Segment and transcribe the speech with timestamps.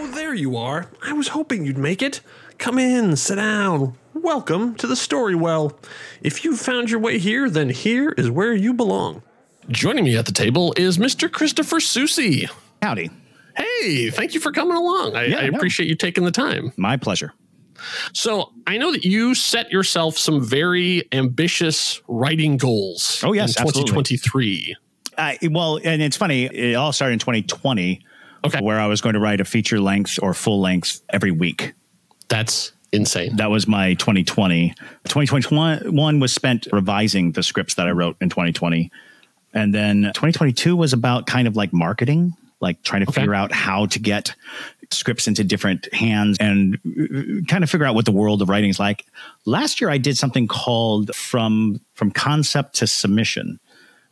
[0.00, 0.86] Oh, there you are.
[1.02, 2.20] I was hoping you'd make it.
[2.58, 3.96] Come in, sit down.
[4.14, 5.76] Welcome to the Story Well.
[6.22, 9.22] If you've found your way here, then here is where you belong.
[9.68, 11.30] Joining me at the table is Mr.
[11.30, 12.48] Christopher Soucy.
[12.80, 13.10] Howdy.
[13.56, 15.16] Hey, thank you for coming along.
[15.16, 15.56] I, Yeah, I no.
[15.56, 16.72] appreciate you taking the time.
[16.76, 17.32] My pleasure.
[18.12, 23.62] So, I know that you set yourself some very ambitious writing goals Oh, yes, in
[23.62, 23.90] absolutely.
[23.90, 24.76] 2023.
[25.16, 28.04] I, well, and it's funny, it all started in 2020,
[28.44, 28.60] Okay.
[28.60, 31.72] where I was going to write a feature length or full length every week.
[32.28, 33.36] That's insane.
[33.36, 34.74] That was my 2020.
[35.08, 38.90] 2021 was spent revising the scripts that I wrote in 2020.
[39.54, 43.22] And then 2022 was about kind of like marketing, like trying to Okay.
[43.22, 44.34] figure out how to get
[44.90, 48.70] scripts into different hands and uh, kind of figure out what the world of writing
[48.70, 49.04] is like.
[49.44, 53.58] Last year I did something called from from concept to submission,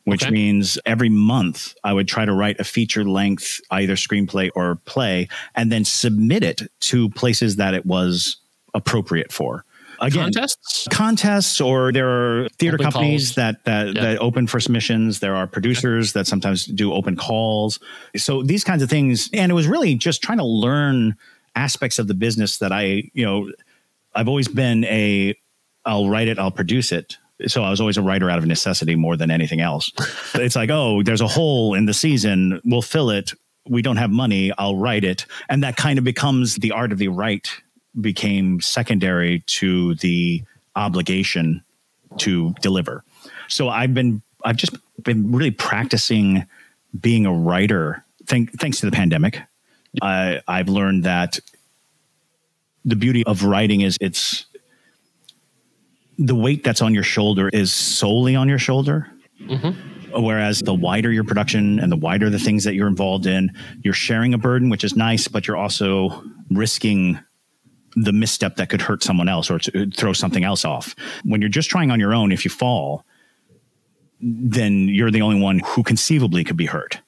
[0.07, 0.33] which Okay.
[0.33, 5.29] means every month I would try to write a feature length either screenplay or play
[5.55, 8.37] and then submit it to places that it was
[8.73, 9.65] appropriate for.
[9.99, 10.87] Again, Contests?
[10.91, 13.35] contests or there are theater Open companies calls.
[13.37, 14.03] that that, Yeah.
[14.03, 17.79] that open for submissions there are producers that sometimes do open calls
[18.17, 21.17] so these kinds of things and it was really just trying to learn
[21.55, 23.51] aspects of the business that i you know
[24.15, 25.35] i've always been a
[25.87, 28.97] i'll write it i'll produce it so i was always a writer out of necessity
[28.97, 29.91] more than anything else.
[30.35, 32.61] It's like oh there's a hole in the season.
[32.65, 33.33] We'll fill it.
[33.69, 34.53] We don't have money.
[34.59, 35.27] I'll write it.
[35.49, 37.51] And that kind of becomes the art of the write
[38.01, 40.43] became secondary to the
[40.77, 41.65] obligation
[42.19, 43.05] to deliver.
[43.49, 46.47] So i've been i've just been really practicing
[46.99, 49.41] being a writer thank, thanks to the pandemic.
[50.03, 51.39] I i've learned that
[52.85, 54.47] the beauty of writing is it's
[56.19, 59.97] the weight that's on your shoulder is solely on your shoulder mm-hmm.
[60.19, 63.95] Whereas the wider your production and the wider the things that you're involved in, you're
[63.95, 67.19] sharing a burden, which is nice, but you're also risking
[67.97, 70.95] the misstep that could hurt someone else or to uh, throw something else off.
[71.25, 73.05] When you're just trying on your own, if you fall,
[74.21, 77.01] then you're the only one who conceivably could be hurt.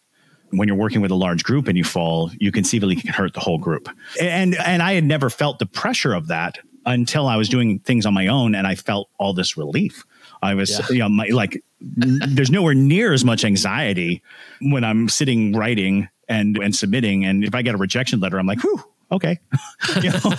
[0.50, 3.40] When you're working with a large group and you fall, you conceivably can hurt the
[3.40, 3.90] whole group.
[4.18, 6.58] And and I had never felt the pressure of that
[6.88, 10.04] until I was doing things on my own and I felt all this relief.
[10.42, 10.86] I was, Yeah.
[10.90, 14.22] you know, my, like, there's nowhere near as much anxiety
[14.60, 17.24] when I'm sitting writing and and submitting.
[17.24, 18.82] And if I get a rejection letter, I'm like, whew,
[19.12, 19.38] okay.
[20.02, 20.32] you know,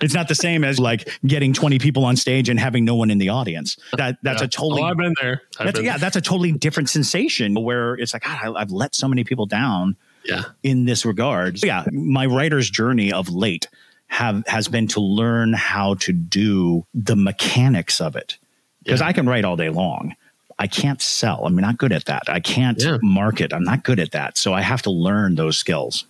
[0.00, 3.10] it's not the same as like getting 20 people on stage and having no one
[3.10, 3.76] in the audience.
[3.96, 4.46] That that's Yeah.
[4.46, 5.42] a totally Oh, I've been there.
[5.58, 8.70] I've that's, been yeah, that's a totally different sensation where it's like, God, I, I've
[8.70, 10.44] let so many people down Yeah.
[10.62, 11.58] in this regard.
[11.58, 13.68] So yeah, my writer's journey of late
[14.08, 18.36] have has been to learn how to do the mechanics of it.
[18.82, 19.06] Because Yeah.
[19.08, 20.14] I can write all day long.
[20.58, 21.46] I can't sell.
[21.46, 22.24] I'm not good at that.
[22.28, 22.98] I can't Yeah.
[23.02, 23.52] market.
[23.52, 24.36] I'm not good at that.
[24.36, 26.04] So I have to learn those skills.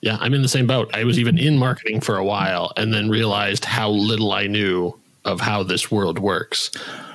[0.00, 0.90] Yeah, I'm in the same boat.
[0.94, 4.96] I was even in marketing for a while and then realized how little I knew
[5.24, 6.70] of how this world works.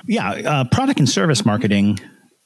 [0.06, 1.98] Yeah, uh, product and service marketing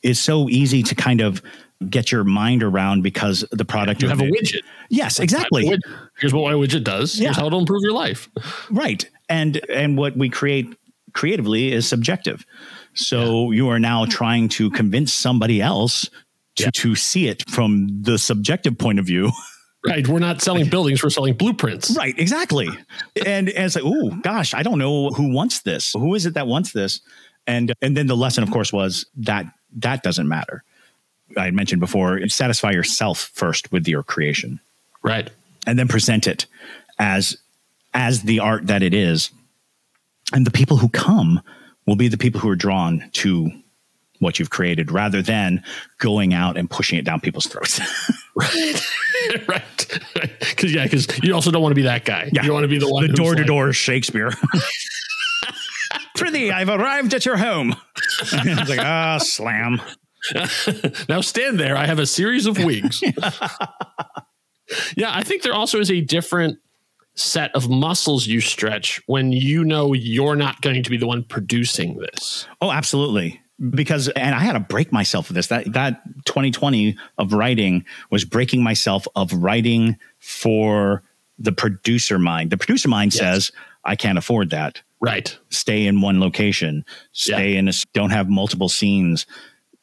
[0.03, 1.43] is so easy to kind of
[1.89, 4.61] get your mind around because the product You have a widget.
[4.91, 5.65] Yes, exactly.
[5.65, 5.81] Widget.
[6.19, 7.15] Here's what my widget does.
[7.19, 8.29] Here's how it'll improve your life.
[8.71, 10.67] right and and what we create
[11.15, 12.45] creatively is subjective
[12.95, 16.03] so you are now trying to convince somebody else
[16.57, 16.71] to, Yeah.
[16.75, 19.31] to see it from the subjective point of view
[19.87, 20.07] Right.
[20.07, 21.97] We're not selling buildings, we're selling blueprints.
[21.97, 22.69] right exactly
[23.27, 26.35] and, and it's like oh gosh i don't know who wants this who is it
[26.35, 27.01] that wants this
[27.47, 29.47] and and then the lesson of course was that
[29.79, 30.63] that doesn't matter
[31.37, 34.61] i had mentioned before satisfy yourself first with your creation
[35.03, 35.31] Right.
[35.67, 36.47] and then present it
[36.99, 37.37] as
[37.95, 39.31] as the art that it is
[40.33, 41.41] and the people who come
[41.87, 43.51] will be the people who are drawn to
[44.21, 45.63] what you've created rather than
[45.99, 47.81] going out and pushing it down people's throats
[48.37, 48.87] Right.
[49.49, 49.87] right.
[50.39, 52.31] Because, yeah, because you also don't want to be that guy.
[52.33, 52.45] Yeah.
[52.45, 54.31] You want to be the one the door to door shakespeare
[56.17, 57.75] prithee i've arrived at your home
[58.21, 59.81] it's like ah slam
[61.09, 61.77] now stand there.
[61.77, 63.03] I have a series of wigs.
[64.97, 66.59] yeah, I think there also is a different
[67.15, 71.25] set of muscles you stretch when you know you're not going to be the one
[71.25, 72.47] producing this.
[72.61, 73.41] Oh, absolutely.
[73.71, 75.49] Because and I had to break myself of this.
[75.49, 81.03] That that 2020 of writing was breaking myself of writing for
[81.39, 82.51] the producer mind.
[82.51, 83.21] The producer mind Yes.
[83.21, 83.53] says,
[83.85, 84.81] I can't afford that.
[85.01, 85.37] Right.
[85.51, 86.85] Stay in one location.
[87.13, 89.27] Stay in a don't have multiple scenes.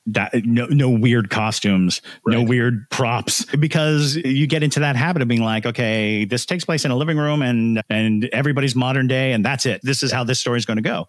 [0.07, 3.43] That no no weird costumes, no weird props.
[3.57, 6.95] Because you get into that habit of being like, okay, this takes place in a
[6.95, 9.81] living room and and everybody's modern day and that's it.
[9.83, 11.07] This is how this story is going to go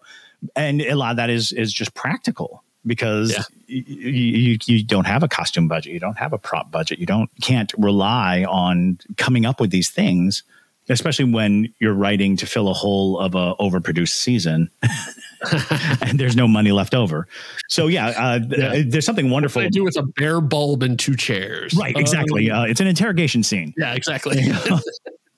[0.55, 3.43] and a lot of that is is just practical because Yeah.
[3.69, 7.05] y- you, you don't have a costume budget, you don't have a prop budget, you
[7.05, 10.43] don't can't rely on coming up with these things,
[10.89, 14.69] especially when you're writing to fill a hole of a overproduced season,
[16.01, 17.27] and there's no money left over.
[17.67, 18.83] So yeah, uh, Yeah.
[18.85, 19.61] there's something wonderful.
[19.61, 21.73] What I do with a bare bulb and two chairs.
[21.75, 22.49] Right, exactly.
[22.49, 23.73] Um, uh, it's an interrogation scene.
[23.77, 24.41] yeah, exactly.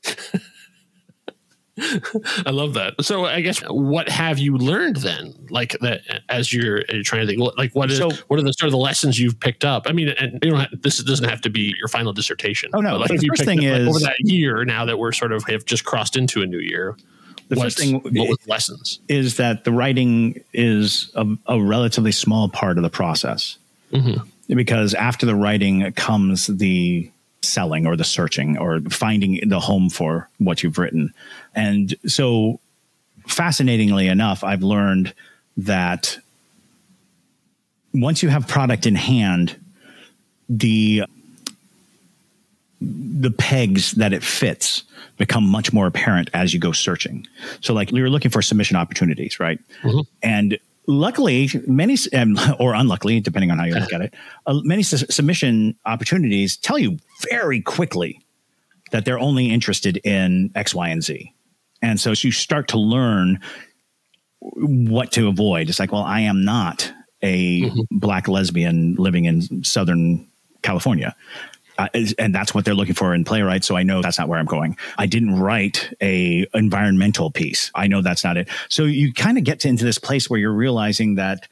[2.45, 2.95] I love that.
[3.01, 5.33] So I guess what have you learned then?
[5.49, 8.51] Like that as you're, you're trying to think, like what is So- what are the
[8.53, 9.87] sort of the lessons you've picked up?
[9.87, 12.71] I mean, and you don't this doesn't have to be your final dissertation.
[12.73, 12.97] Oh, no.
[12.97, 15.43] Like The first thing up, like, is- over that year now that we're sort of
[15.45, 16.97] have just crossed into a new year.
[17.47, 18.99] The first thing what was lessons?
[19.09, 23.57] is that the writing is a, a relatively small part of the process
[23.91, 24.23] Mm-hmm.
[24.55, 30.29] because after the writing comes the selling or the searching or finding the home for
[30.37, 31.13] what you've written
[31.55, 32.59] and so
[33.27, 35.13] fascinatingly enough i've learned
[35.57, 36.17] that
[37.93, 39.55] once you have product in hand
[40.49, 41.03] the
[42.81, 44.83] the pegs that it fits
[45.17, 47.27] become much more apparent as you go searching.
[47.61, 49.59] So, like you're looking for submission opportunities, right?
[50.23, 50.57] And
[50.87, 54.13] luckily, many um, or unluckily, depending on how you look at it,
[54.47, 56.97] uh, many su- submission opportunities tell you
[57.29, 58.19] very quickly
[58.91, 61.31] that they're only interested in X, Y, and Z.
[61.81, 63.39] And so, you start to learn
[64.39, 65.69] what to avoid.
[65.69, 66.91] It's like, well, I am not
[67.23, 70.27] a black lesbian living in Southern
[70.63, 71.15] California.
[71.77, 71.87] Uh,
[72.19, 73.63] and that's what they're looking for in playwright.
[73.63, 74.77] So I know that's not where I'm going.
[74.97, 77.71] I didn't write a environmental piece.
[77.73, 78.49] I know that's not it.
[78.69, 81.47] So you kind of get to, into this place where you're realizing that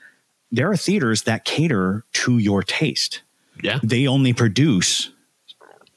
[0.52, 3.22] there are theaters that cater to your taste.
[3.62, 3.80] Yeah.
[3.84, 5.12] They only produce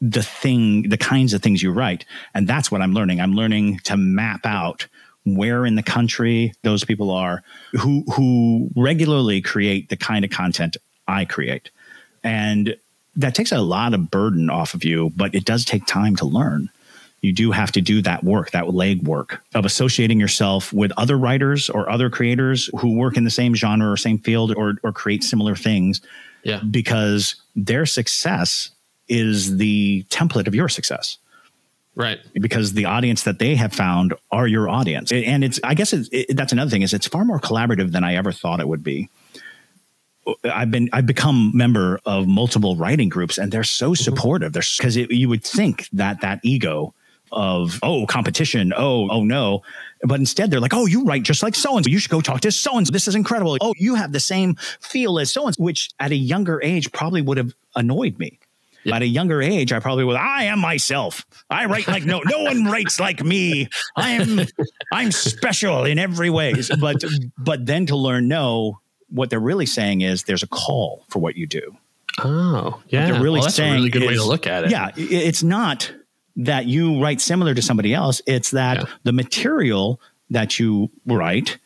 [0.05, 2.05] the thing, the kinds of things you write.
[2.35, 3.21] And that's what I'm learning.
[3.21, 4.89] I'm learning to map out
[5.25, 10.77] where in the country those people are who who regularly create the kind of content
[11.07, 11.71] I create.
[12.25, 12.77] And
[13.15, 16.25] that takes a lot of burden off of you, but it does take time to
[16.27, 16.69] learn.
[17.21, 21.17] You do have to do that work, that leg work of associating yourself with other
[21.17, 24.91] writers or other creators who work in the same genre or same field or, or
[24.91, 26.01] create similar things
[26.43, 26.61] Yeah.
[26.69, 28.71] because their success
[29.09, 31.19] is the template of your success.
[31.95, 32.21] Right.
[32.35, 35.13] because the audience that they have found are your audience.
[35.13, 38.03] And it's i guess it's, it, that's another thing is it's far more collaborative than
[38.03, 39.11] i ever thought it would be.
[40.27, 44.03] Uh, I've been i've become member of multiple writing groups and they're so mm-hmm.
[44.03, 44.55] supportive.
[44.55, 46.95] They're because you would think that that ego
[47.31, 49.61] of oh competition oh oh no.
[50.03, 52.23] But instead they're like oh you write just like so and so you should go
[52.23, 53.59] talk to so and so this is incredible.
[53.61, 56.91] Oh you have the same feel as so and so which at a younger age
[56.91, 58.39] probably would have annoyed me
[58.85, 58.97] Yeah.
[58.97, 60.17] at a younger age, I probably would.
[60.17, 61.25] I am myself.
[61.49, 63.69] I write like no, no one writes like me.
[63.97, 64.41] I am,
[64.93, 66.55] I'm special in every way.
[66.81, 66.97] But,
[67.39, 71.37] but then to learn, no, what they're really saying is there's a call for what
[71.37, 71.77] you do.
[72.19, 73.07] Oh, yeah.
[73.07, 74.71] They're really well, that's saying a really good way to look at it.
[74.71, 75.93] Yeah, it's not
[76.37, 78.21] that you write similar to somebody else.
[78.27, 78.85] It's that Yeah.
[79.05, 80.01] the material
[80.31, 81.59] that you write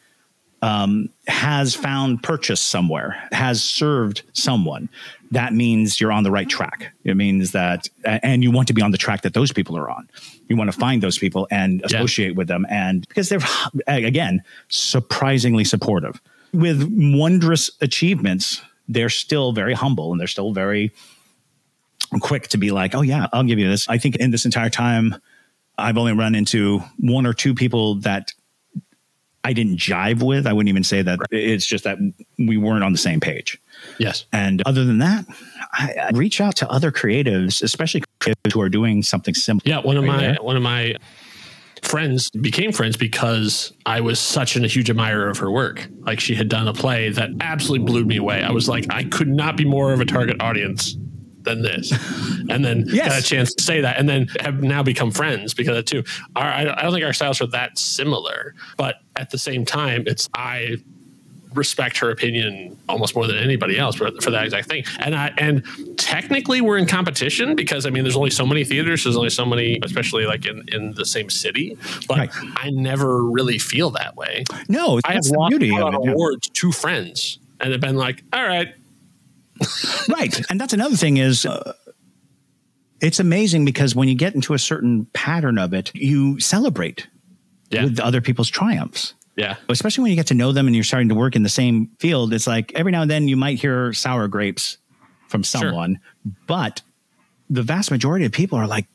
[0.63, 4.89] um, has found purchase somewhere, has served someone.
[5.31, 6.93] That means you're on the right track.
[7.05, 9.91] It means that, and you want to be on the track that those people are
[9.91, 10.09] on.
[10.49, 13.41] You want to find those people and associate with them, and because they're
[13.87, 16.21] again surprisingly supportive
[16.53, 18.63] with wondrous achievements.
[18.89, 20.93] They're still very humble and they're still very
[22.21, 23.89] quick to be like, oh yeah, I'll give you this.
[23.89, 25.17] I think in this entire time,
[25.77, 28.33] I've only run into one or two people that
[29.47, 30.45] I didn't jive with.
[30.45, 31.21] I wouldn't even say that.
[31.31, 31.99] It's just that
[32.37, 33.61] we weren't on the same page.
[34.01, 34.27] Yes.
[34.33, 35.25] And other than that,
[35.73, 39.63] I, I reach out to other creatives, especially creatives who are doing something similar.
[39.65, 40.37] Yeah, one of my there?
[40.41, 40.97] one of my
[41.83, 45.87] friends became friends because I was such a huge admirer of her work.
[46.01, 48.43] Like she had done a play that absolutely blew me away.
[48.43, 50.97] I was like, I could not be more of a target audience
[51.47, 51.91] than this.
[52.51, 53.09] And then Yes.
[53.09, 55.87] got a chance to say that, and then have now become friends because of it
[55.87, 56.05] too.
[56.37, 60.29] Our, I, don't think our styles are that similar, but at the same time, it's
[60.35, 60.77] I
[61.55, 64.85] respect her opinion almost more than anybody else for, for that exact thing.
[64.99, 65.65] And I and
[65.97, 69.47] technically we're in competition because I mean there's only so many theaters, there's only so
[69.47, 71.79] many, especially like in, in the same city.
[72.07, 72.31] But Right.
[72.57, 74.45] I never really feel that way.
[74.69, 76.07] No, I have that's the lost beauty out of it.
[76.07, 76.13] yeah.
[76.13, 78.75] awards to friends and have been like, all right,
[80.09, 81.73] right and that's another thing is uh,
[83.01, 87.07] it's amazing because when you get into a certain pattern of it you celebrate
[87.71, 89.15] yeah, with other people's triumphs.
[89.37, 91.49] Yeah, especially when you get to know them and you're starting to work in the
[91.51, 94.79] same field it's like every now and then you might hear sour grapes
[95.29, 95.99] from someone
[96.47, 96.81] but
[97.51, 98.87] the vast majority of people are like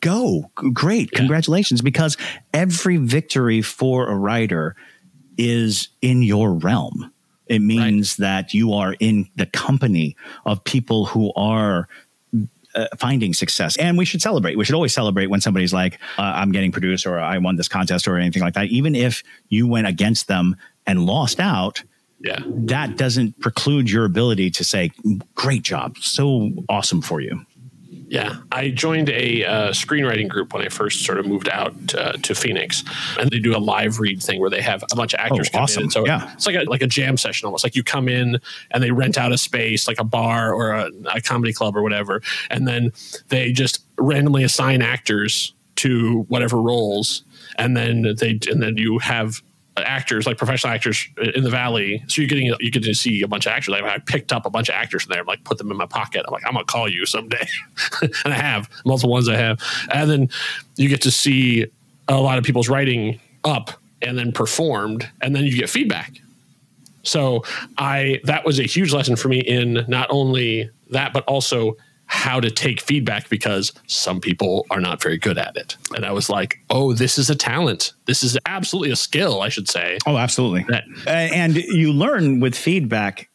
[0.00, 1.18] go great Yeah.
[1.18, 2.16] congratulations because
[2.52, 4.76] every victory for a writer
[5.38, 7.10] is in your realm
[7.48, 8.26] It means right.
[8.26, 11.88] that you are in the company of people who are
[12.74, 13.76] uh, finding success.
[13.78, 14.56] And we should celebrate.
[14.56, 17.68] We should always celebrate when somebody's like, uh, I'm getting produced or I won this
[17.68, 18.66] contest or anything like that.
[18.66, 21.82] Even if you went against them and lost out,
[22.20, 24.90] yeah, that doesn't preclude your ability to say,
[25.34, 25.98] great job.
[25.98, 27.44] So awesome for you.
[28.10, 32.12] Yeah, I joined a uh, screenwriting group when I first sort of moved out uh,
[32.12, 32.82] to Phoenix,
[33.18, 35.52] and they do a live read thing where they have a bunch of actors oh,
[35.52, 35.82] come awesome.
[35.84, 35.90] in.
[35.90, 36.32] So yeah.
[36.32, 37.64] it's like a, like a jam session almost.
[37.64, 40.90] Like you come in and they rent out a space, like a bar or a,
[41.14, 42.92] a comedy club or whatever, and then
[43.28, 47.24] they just randomly assign actors to whatever roles,
[47.58, 49.42] and then they and then you have
[49.86, 52.02] actors, like professional actors in the valley.
[52.08, 53.68] So you're getting you get to see a bunch of actors.
[53.68, 55.86] Like I picked up a bunch of actors from there, like put them in my
[55.86, 56.24] pocket.
[56.26, 57.46] I'm like, I'm gonna call you someday,
[58.02, 59.62] and I have multiple ones I have.
[59.92, 60.28] And then
[60.76, 61.66] you get to see
[62.08, 63.70] a lot of people's writing up
[64.02, 66.20] and then performed, and then you get feedback.
[67.02, 67.44] So
[67.78, 71.76] I that was a huge lesson for me in not only that, but also
[72.08, 75.76] how to take feedback because some people are not very good at it.
[75.94, 77.92] And I was like, oh, this is a talent.
[78.06, 79.98] This is absolutely a skill, I should say.
[80.06, 80.64] Oh, absolutely.
[80.68, 83.28] That, and you learn with feedback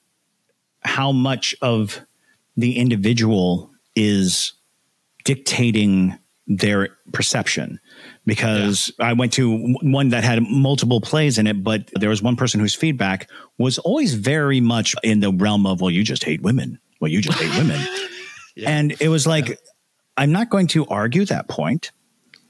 [0.81, 2.01] how much of
[2.57, 4.53] the individual is
[5.23, 7.79] dictating their perception
[8.25, 9.07] because yeah.
[9.07, 12.59] I went to one that had multiple plays in it, but there was one person
[12.59, 16.79] whose feedback was always very much in the realm of, well, you just hate women.
[16.99, 17.79] Well, you just hate women.
[18.65, 19.55] And it was like, yeah.
[20.17, 21.91] I'm not going to argue that point.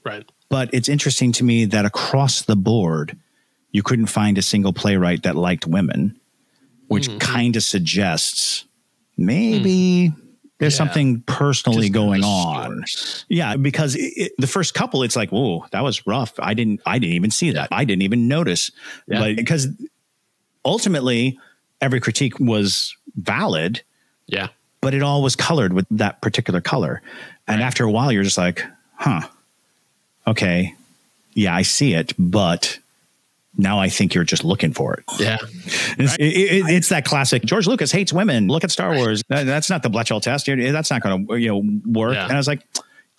[0.04, 0.28] Right.
[0.48, 3.16] But it's interesting to me that across the board,
[3.72, 6.20] you couldn't find a single playwright that liked women,
[6.88, 7.18] which mm-hmm.
[7.18, 8.66] kind of suggests
[9.16, 10.22] maybe mm.
[10.58, 10.78] there's yeah.
[10.78, 12.84] something personally Just going on.
[13.28, 16.34] Yeah, because it, the first couple, it's like, whoa, that was rough.
[16.38, 17.68] I didn't, I didn't even see that.
[17.72, 18.70] I didn't even notice.
[19.08, 19.20] Yeah.
[19.20, 19.68] But because
[20.64, 21.38] ultimately,
[21.80, 23.82] every critique was valid.
[24.26, 24.48] Yeah
[24.84, 27.02] but it all was colored with that particular color.
[27.48, 27.66] And right.
[27.66, 28.64] after a while, you're just like,
[28.96, 29.22] huh,
[30.26, 30.74] okay,
[31.32, 32.78] yeah, I see it, but
[33.56, 35.04] now I think you're just looking for it.
[35.18, 35.38] Yeah.
[35.98, 38.48] It's, it, it, it's, that classic George Lucas hates women.
[38.48, 39.22] Look at Star Wars.
[39.28, 40.46] That, that's not the Bechdel test.
[40.46, 42.14] That's not going to you know work.
[42.14, 42.24] Yeah.
[42.24, 42.62] And I was like,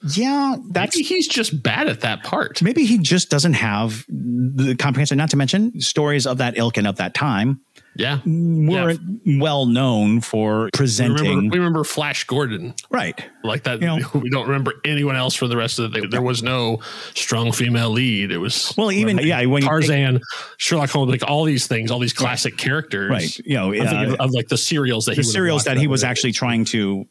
[0.06, 2.62] yeah, that's maybe he's just bad at that part.
[2.62, 5.18] Maybe he just doesn't have the comprehensive.
[5.18, 7.62] Not to mention stories of that ilk and of that time
[7.96, 9.42] yeah, weren't yeah.
[9.42, 11.24] well known for presenting.
[11.24, 13.24] We remember, we remember, Flash Gordon, right?
[13.44, 13.82] Like that.
[13.82, 16.10] You know, we don't remember anyone else for the rest of the thing.
[16.10, 16.82] There was no
[17.14, 18.32] strong female lead.
[18.32, 20.20] It was well, even yeah, when Tarzan,
[20.58, 23.38] Sherlock Holmes, like all these things, all these classic characters, right?
[23.40, 26.34] You know, uh, of, of, like the serials that the serials that he was actually
[26.34, 27.08] trying to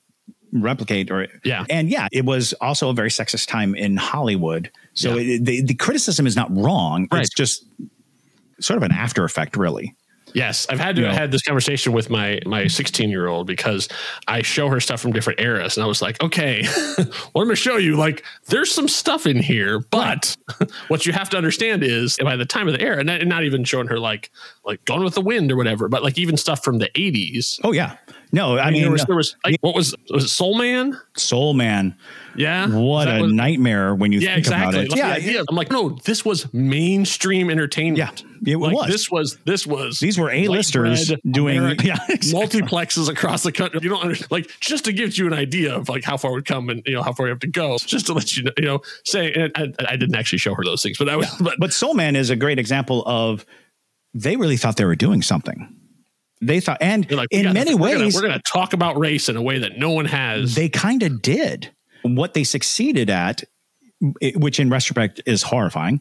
[0.54, 5.16] replicate or yeah and yeah it was also a very sexist time in hollywood so
[5.16, 5.34] yeah.
[5.34, 7.22] it, the, the criticism is not wrong right.
[7.22, 7.66] it's just
[8.60, 9.94] sort of an after effect really
[10.34, 13.46] Yes, I've had to you know, had this conversation with my my 16 year old
[13.46, 13.88] because
[14.26, 16.64] I show her stuff from different eras, and I was like, okay,
[16.96, 20.70] what I'm going to show you, like, there's some stuff in here, but right.
[20.88, 23.30] what you have to understand is by the time of the era, and not, and
[23.30, 24.30] not even showing her like
[24.64, 27.60] like Gone with the Wind or whatever, but like even stuff from the 80s.
[27.62, 27.96] Oh yeah,
[28.34, 30.58] no, I, I mean, uh, there was, there was like, what was was it Soul
[30.58, 31.00] Man?
[31.16, 31.96] Soul Man.
[32.36, 32.66] Yeah.
[32.66, 34.68] What a was, nightmare when you yeah, think exactly.
[34.68, 34.90] about it.
[34.90, 35.42] Like, yeah, yeah.
[35.48, 38.24] I'm like, no, this was mainstream entertainment.
[38.44, 38.54] Yeah.
[38.54, 38.88] It like, was.
[38.88, 42.60] This was this was these were A-listers doing yeah, exactly.
[42.60, 43.80] multiplexes across the country.
[43.82, 46.44] You don't understand like just to give you an idea of like how far we'd
[46.44, 47.78] come and you know how far we have to go.
[47.78, 50.82] Just to let you know, you know, say I, I didn't actually show her those
[50.82, 51.38] things, but I was yeah.
[51.40, 53.46] but, but Soul Man is a great example of
[54.12, 55.74] they really thought they were doing something
[56.46, 59.36] they thought, and like, in many we're ways, we're going to talk about race in
[59.36, 60.54] a way that no one has.
[60.54, 61.70] They kind of did.
[62.02, 63.44] What they succeeded at,
[64.36, 66.00] which in retrospect is horrifying,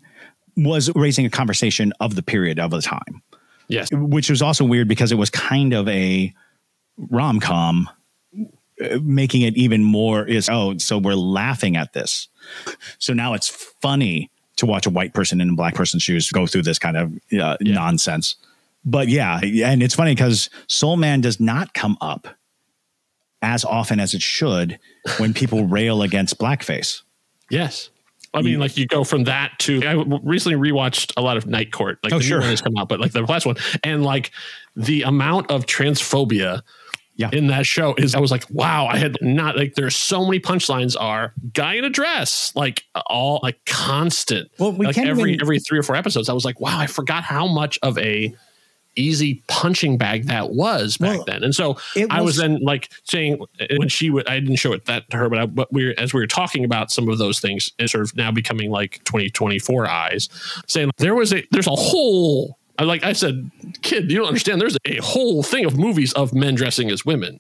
[0.57, 3.21] was raising a conversation of the period of the time.
[3.67, 3.89] Yes.
[3.91, 6.33] Which was also weird because it was kind of a
[6.97, 7.89] rom com,
[8.83, 12.27] uh, making it even more is, oh, so we're laughing at this.
[12.99, 16.45] So now it's funny to watch a white person in a black person's shoes go
[16.45, 17.73] through this kind of uh, yeah.
[17.73, 18.35] nonsense
[18.85, 22.27] but yeah, and it's funny because Soul Man does not come up
[23.41, 24.79] as often as it should
[25.17, 27.01] when people rail against blackface.
[27.49, 27.89] Yes.
[28.35, 31.71] I mean, like you go from that to I recently rewatched a lot of Night
[31.71, 32.39] Court, like oh, the sure.
[32.39, 34.31] new one has come out, but like the last one, and like
[34.75, 36.63] the amount of transphobia
[37.15, 37.29] yeah.
[37.31, 40.39] in that show is I was like, wow, I had not like there's so many
[40.39, 44.49] punchlines are guy in a dress, like all like constant.
[44.57, 46.79] Well, we like can't every even, every three or four episodes, I was like, wow,
[46.79, 48.33] I forgot how much of a
[48.95, 51.43] easy punching bag that was back well, then.
[51.43, 54.73] And so was, I was then like saying uh, when she would, I didn't show
[54.73, 57.09] it that to her, but, I, but we were, as we were talking about some
[57.09, 60.29] of those things, it's sort of now becoming like 2024 eyes
[60.67, 64.59] saying there was a, there's a whole like I said, kid, you don't understand.
[64.59, 67.39] There's a whole thing of movies of men dressing as women.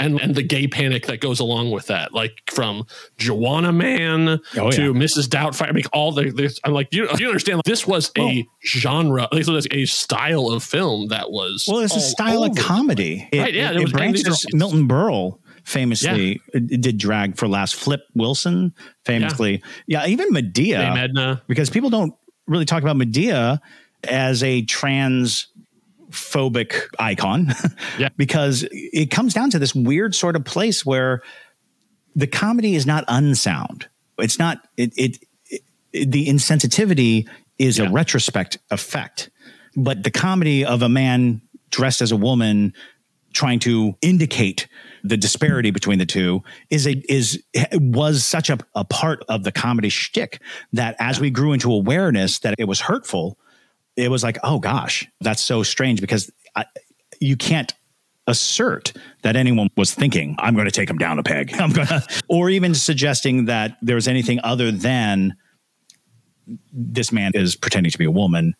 [0.00, 2.84] And, and the gay panic that goes along with that, like from
[3.18, 4.88] Juwanna Mann Oh, to yeah.
[4.90, 5.26] Mrs.
[5.26, 5.68] Doubtfire.
[5.68, 7.62] I mean, all the this, I'm like, you, you understand?
[7.64, 12.00] This was a genre, this was a style of film that was Well, it's a
[12.00, 13.28] style of comedy.
[13.32, 14.44] It, Right, yeah, it, there it was- branches.
[14.46, 17.74] are- Milton Berle famously uh, did drag for last.
[17.74, 18.72] Flip Wilson
[19.04, 22.14] famously, yeah, even Madea, because people don't
[22.46, 23.58] really talk about Madea
[24.08, 25.48] as a trans
[26.10, 27.48] phobic icon
[27.98, 28.08] Yeah.
[28.16, 31.22] because it comes down to this weird sort of place where
[32.16, 33.88] the comedy is not unsound
[34.18, 35.18] it's not it, it,
[35.92, 37.86] it the insensitivity is Yeah.
[37.86, 39.30] a retrospect effect
[39.76, 42.72] but the comedy of a man dressed as a woman
[43.34, 44.66] trying to indicate
[45.04, 47.42] the disparity between the two is a is
[47.74, 50.40] was such a, a part of the comedy shtick
[50.72, 53.38] that as we grew into awareness that it was hurtful,
[53.98, 56.64] it was like, oh gosh, that's so strange because I,
[57.20, 57.74] you can't
[58.28, 61.52] assert that anyone was thinking, I'm going to take him down a peg.
[61.58, 65.36] I'm going to, or even suggesting that there was anything other than
[66.72, 68.54] this man is pretending to be a woman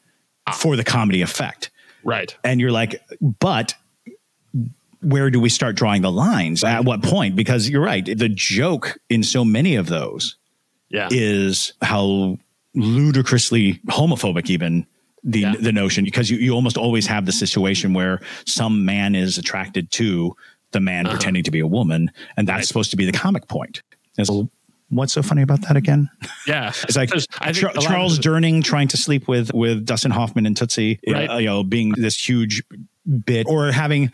[0.54, 1.71] for the comedy effect.
[2.04, 2.37] Right.
[2.45, 3.75] And you're like, but
[5.02, 6.64] where do we start drawing the lines?
[6.64, 7.37] At what point?
[7.37, 8.04] Because you're right.
[8.04, 10.37] The joke in so many of those
[10.88, 11.09] Yeah.
[11.11, 12.38] is how
[12.75, 14.87] ludicrously homophobic even
[15.32, 15.54] the Yeah.
[15.61, 19.90] the notion because you, you almost always have the situation where some man is attracted
[19.92, 20.35] to
[20.73, 22.58] the man pretending to be a woman and that's Uh-huh.
[22.58, 22.66] Right.
[22.66, 23.82] supposed to be the comic point.
[24.18, 24.30] It's,
[24.90, 26.08] what's so funny about that again?
[26.47, 26.68] yeah.
[26.85, 30.11] It's like Because I Char- a of Charles Durning trying to sleep with with Dustin
[30.11, 32.62] Hoffman and Tootsie, uh, you know, being this huge
[33.25, 34.11] bit, or having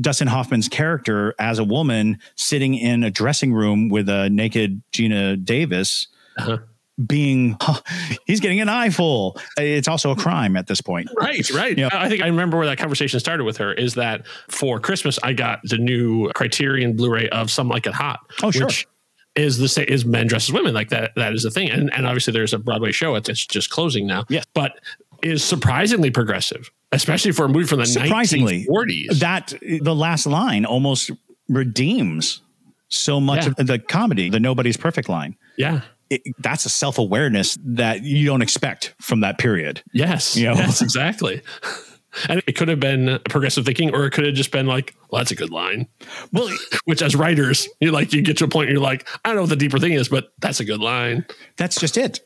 [0.00, 5.42] Dustin Hoffman's character as a woman sitting in a dressing room with a naked Geena
[5.42, 6.08] Davis.
[6.38, 6.58] Uh-huh.
[7.04, 7.80] Being, huh,
[8.26, 9.36] he's getting an eyeful.
[9.58, 11.10] It's also a crime at this point.
[11.14, 11.76] Right, right.
[11.76, 11.90] Yeah.
[11.92, 15.34] I think I remember where that conversation started with her is that for Christmas I
[15.34, 18.20] got the new Criterion Blu-ray of Some Like It Hot.
[18.42, 18.64] Oh, sure.
[18.66, 18.86] Which
[19.34, 20.72] is the same is men dress as women.
[20.72, 21.70] Like that that is a thing.
[21.70, 23.14] And and obviously there's a Broadway show.
[23.16, 24.24] It's, it's just closing now.
[24.30, 24.46] Yes.
[24.54, 24.80] But
[25.22, 29.18] is surprisingly progressive, especially for a movie from the Surprisingly, 1940s.
[29.18, 31.10] that the last line almost
[31.50, 32.40] redeems
[32.88, 33.52] so much Yeah.
[33.58, 35.36] of the comedy, the nobody's perfect line.
[35.58, 35.82] yeah.
[36.10, 39.82] It, that's a self awareness that you don't expect from that period.
[39.92, 40.36] Yes.
[40.36, 40.54] You know?
[40.54, 41.42] Yes, exactly.
[42.28, 45.20] And it could have been progressive thinking, or it could have just been like, well,
[45.20, 45.86] that's a good line.
[46.32, 46.48] Well,
[46.84, 49.36] Which as writers, you like you get to a point where you're like, I don't
[49.36, 51.26] know what the deeper thing is, but that's a good line.
[51.56, 52.20] that's just it.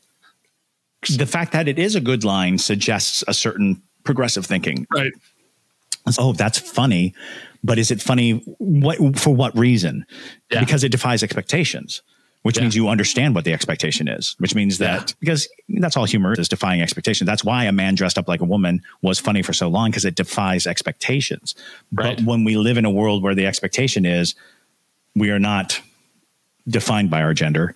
[1.17, 4.87] The fact that it is a good line suggests a certain progressive thinking.
[4.93, 5.11] Right.
[6.17, 7.13] Oh, that's funny,
[7.63, 8.43] but is it funny?
[8.59, 9.33] What for?
[9.35, 10.05] What reason?
[10.51, 10.59] Yeah.
[10.59, 12.01] Because it defies expectations,
[12.43, 12.63] which Yeah.
[12.63, 14.35] means you understand what the expectation is.
[14.39, 15.15] Which means that Yeah.
[15.19, 17.27] because that's all humor is defying expectations.
[17.27, 20.05] That's why a man dressed up like a woman was funny for so long because
[20.05, 21.53] it defies expectations.
[21.91, 22.17] Right.
[22.17, 24.33] But when we live in a world where the expectation is
[25.15, 25.81] we are not
[26.67, 27.75] defined by our gender,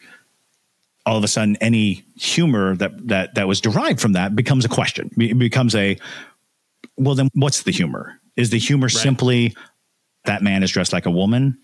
[1.05, 4.69] all of a sudden any humor that that that was derived from that becomes a
[4.69, 5.11] question.
[5.17, 5.97] It becomes a
[6.97, 8.19] well then what's the humor?
[8.35, 9.55] Is the humor simply
[10.25, 11.57] that man is dressed like a woman?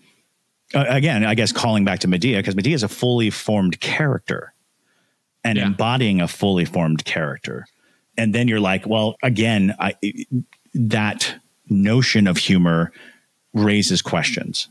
[0.74, 4.52] Uh, again, I guess calling back to Madea because Madea is a fully formed character
[5.44, 5.66] and Yeah.
[5.66, 7.66] embodying a fully formed character.
[8.16, 9.94] And then you're like, well, again, I
[10.74, 11.34] that
[11.68, 12.92] notion of humor
[13.54, 14.68] raises questions.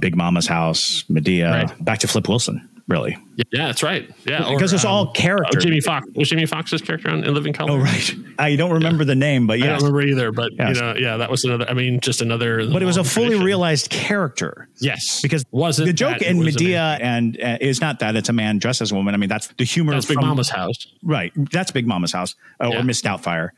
[0.00, 1.84] Big Mama's house, Madea, Right.
[1.84, 3.16] back to Flip Wilson, really.
[3.36, 4.10] Yeah, that's right.
[4.26, 4.46] Yeah.
[4.48, 5.56] or, Because it's all um, character.
[5.58, 6.06] oh, Jamie Foxx.
[6.14, 7.72] Was Jamie Foxx's character on In Living Color?
[7.72, 8.14] Oh, right.
[8.38, 10.76] I don't remember the name, but yeah, I don't remember either, but Yes.
[10.76, 11.68] you know, yeah, that was another.
[11.68, 12.66] I mean, just another.
[12.70, 13.46] But it was a fully tradition.
[13.46, 14.68] realized character.
[14.80, 18.58] Yes, Because wasn't the joke in Madea and uh, is not that it's a man
[18.58, 19.14] dressed as a woman.
[19.14, 20.86] I mean, that's the humor That's Big Mama's house.
[21.02, 21.32] right.
[21.36, 22.80] That's Big Mama's house uh, Yeah.
[22.80, 23.50] or Miss Doubtfire.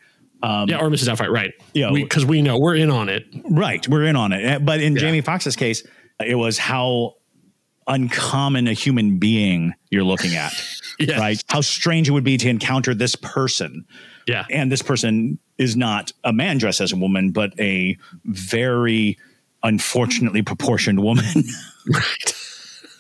[0.43, 1.09] yeah, or Mrs.
[1.09, 1.31] Doubtfire.
[1.31, 1.53] Right.
[1.73, 1.91] Yeah.
[1.93, 3.25] because we, know we're in on it.
[3.51, 4.45] Right, we're in on it.
[4.45, 5.01] Uh, But in Yeah.
[5.01, 5.83] Jamie Foxx's case,
[6.25, 7.15] it was how
[7.87, 10.53] uncommon a human being you're looking at.
[10.97, 11.19] Yes.
[11.19, 13.85] Right, how strange it would be to encounter this person,
[14.29, 14.45] Yeah.
[14.49, 19.19] and this person is not a man dressed as a woman, but a very
[19.65, 21.25] unfortunately proportioned woman.
[21.89, 22.35] Right.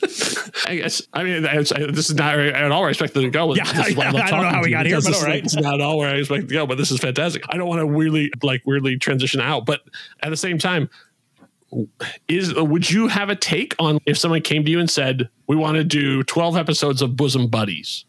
[0.67, 1.03] I guess.
[1.13, 3.47] I mean, I, I, this is not at all where I expected to go.
[3.47, 5.43] With Yeah, this I love don't know how we got here, but all right.
[5.43, 7.43] It's not at all where I expected to go, but this is fantastic.
[7.49, 9.83] I don't want to weirdly, like, weirdly transition out, but
[10.21, 10.91] at the same time,
[12.29, 15.57] is would you have a take on if someone came to you and said, "We
[15.57, 18.05] want to do twelve episodes of Bosom Buddies"?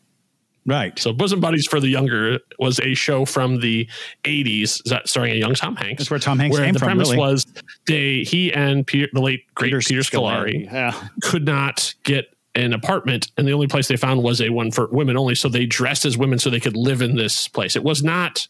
[0.67, 0.97] right.
[0.97, 3.87] So, Bosom Buddies for the younger was a show from the
[4.23, 5.99] '80s that starring a young Tom Hanks.
[5.99, 7.19] That's where Tom Hanks where came the from, premise really.
[7.19, 7.45] was
[7.87, 10.93] they he and Peter, the late great Peter, Scolari, Yeah.
[11.21, 12.25] could not get
[12.55, 15.35] an apartment, and the only place they found was a one for women only.
[15.35, 17.75] So they dressed as women so they could live in this place.
[17.75, 18.47] It was not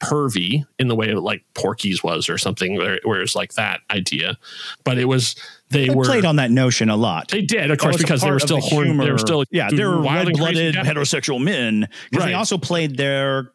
[0.00, 3.80] pervy in the way of like Porky's was or something, where, where it's like that
[3.90, 4.38] idea.
[4.84, 5.34] But it was
[5.70, 7.28] they, They were played on that notion a lot.
[7.28, 8.96] They did, of course, because they were still the horny.
[8.96, 13.50] They were still yeah, they were wild red-blooded heterosexual men because they also played their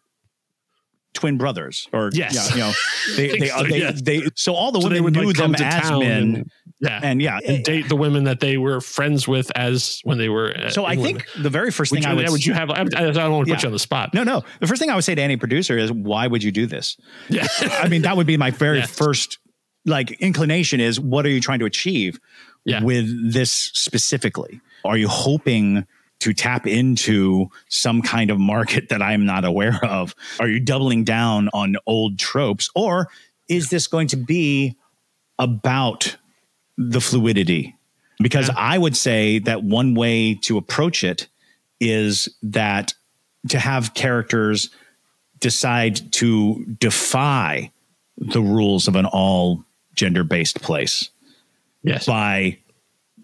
[1.13, 2.33] twin brothers or Yes.
[2.35, 2.71] yeah, you know
[3.17, 4.01] they they, so, they, yes.
[4.01, 6.01] they so all the So women would knew like them as men
[6.35, 10.17] and, yeah, and yeah and date the women that they were friends with as when
[10.17, 10.55] they were.
[10.55, 12.53] uh, so I in think the very first Would thing you, I would, would you
[12.53, 12.69] have?
[12.69, 14.13] I, I don't want to put you on the spot.
[14.13, 16.51] no no the first thing I would say to any producer is why would you
[16.51, 16.95] do this
[17.27, 17.47] Yeah.
[17.59, 18.89] I mean that would be my very Yes.
[18.95, 19.39] first
[19.85, 22.19] like inclination is what are you trying to achieve
[22.65, 22.83] Yeah.
[22.83, 25.85] with this specifically are you hoping
[26.19, 30.13] to tap into some kind of market that I'm not aware of?
[30.39, 33.09] Are you doubling down on old tropes or
[33.47, 34.77] is this going to be
[35.37, 36.17] about
[36.77, 37.75] the fluidity?
[38.21, 38.55] Because Yeah.
[38.57, 41.27] I would say that one way to approach it
[41.79, 42.93] is that
[43.47, 44.69] to have characters
[45.39, 47.71] decide to defy
[48.17, 49.63] the rules of an all
[49.95, 51.09] gender based place
[51.83, 52.05] yes.
[52.05, 52.57] by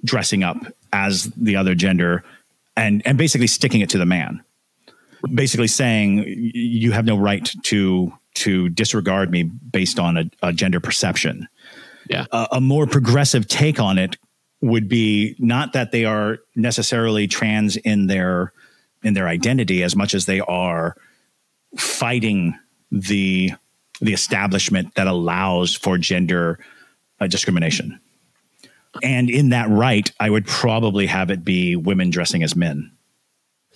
[0.06, 0.58] dressing up
[0.94, 2.24] as the other gender
[2.78, 4.44] and and basically sticking it to the man
[5.34, 10.80] basically saying you have no right to to disregard me based on a, a gender
[10.80, 11.48] perception
[12.10, 12.26] Yeah.
[12.32, 14.18] a, a more progressive take on it
[14.62, 18.54] would be not that they are necessarily trans in their
[19.04, 20.96] in their identity as much as they are
[21.78, 22.58] fighting
[22.92, 23.52] the
[24.02, 26.60] the establishment that allows for gender
[27.20, 28.00] uh, discrimination.
[29.04, 32.92] And in that right, I would probably have it be women dressing as men.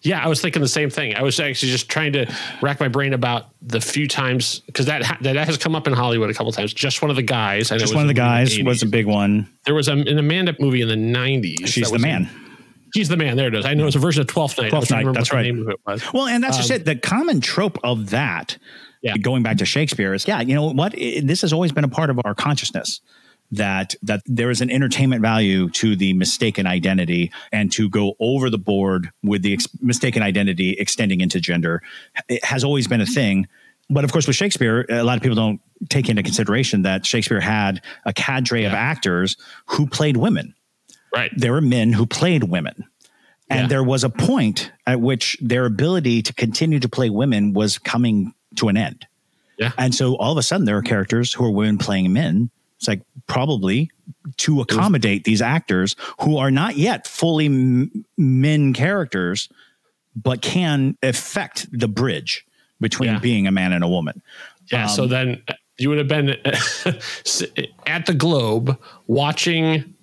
[0.01, 1.15] Yeah, I was thinking the same thing.
[1.15, 2.25] I was actually just trying to
[2.61, 5.93] rack my brain about the few times because that ha- that has come up in
[5.93, 6.73] Hollywood a couple times.
[6.73, 9.05] Just one of the guys, it Just one of the a guys was a big
[9.07, 9.49] one.
[9.65, 11.67] There was a, an Amanda movie in the '90s.
[11.67, 12.29] She's the man.
[12.95, 13.35] She's the man.
[13.35, 13.65] There it is.
[13.65, 14.69] I know it's a version of Twelfth Night.
[14.69, 15.43] Twelfth was trying to Night, that's right.
[15.43, 16.13] Name of it was.
[16.13, 16.85] Well, and that's Um, just it.
[16.85, 18.57] The common trope of that,
[19.01, 19.17] Yeah.
[19.17, 20.95] going back to Shakespeare, is yeah, you know what?
[20.97, 23.01] I- this has always been a part of our consciousness
[23.51, 28.49] that that there is an entertainment value to the mistaken identity, and to go over
[28.49, 31.81] the board with the ex- mistaken identity extending into gender
[32.27, 33.47] it has always been a thing.
[33.89, 37.39] But of course, with Shakespeare, a lot of people don't take into consideration that Shakespeare
[37.39, 39.35] had a cadre of actors
[39.65, 40.53] who played women
[41.13, 41.31] Right.
[41.35, 42.85] there were men who played women.
[43.49, 43.67] And Yeah.
[43.67, 48.33] there was a point at which their ability to continue to play women was coming
[48.57, 49.07] to an end.
[49.57, 49.71] Yeah.
[49.75, 52.51] And so all of a sudden there are characters who are women playing men.
[52.79, 53.91] It's like probably
[54.37, 59.49] to accommodate these actors who are not yet fully m- men characters,
[60.15, 62.45] but can affect the bridge
[62.79, 63.19] between Yeah.
[63.19, 64.21] being a man and a woman.
[64.71, 64.87] Yeah.
[64.87, 65.41] so Um, then
[65.77, 66.29] you would have been
[67.85, 69.93] at the Globe watching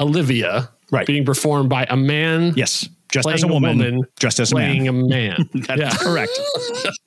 [0.00, 1.06] Olivia Right.
[1.06, 2.54] being performed by a man.
[2.56, 2.88] Yes.
[3.12, 4.88] Just Playing as a a woman, woman, just as a Playing man.
[4.88, 5.48] a man.
[5.66, 5.90] That's yeah.
[5.96, 6.38] correct.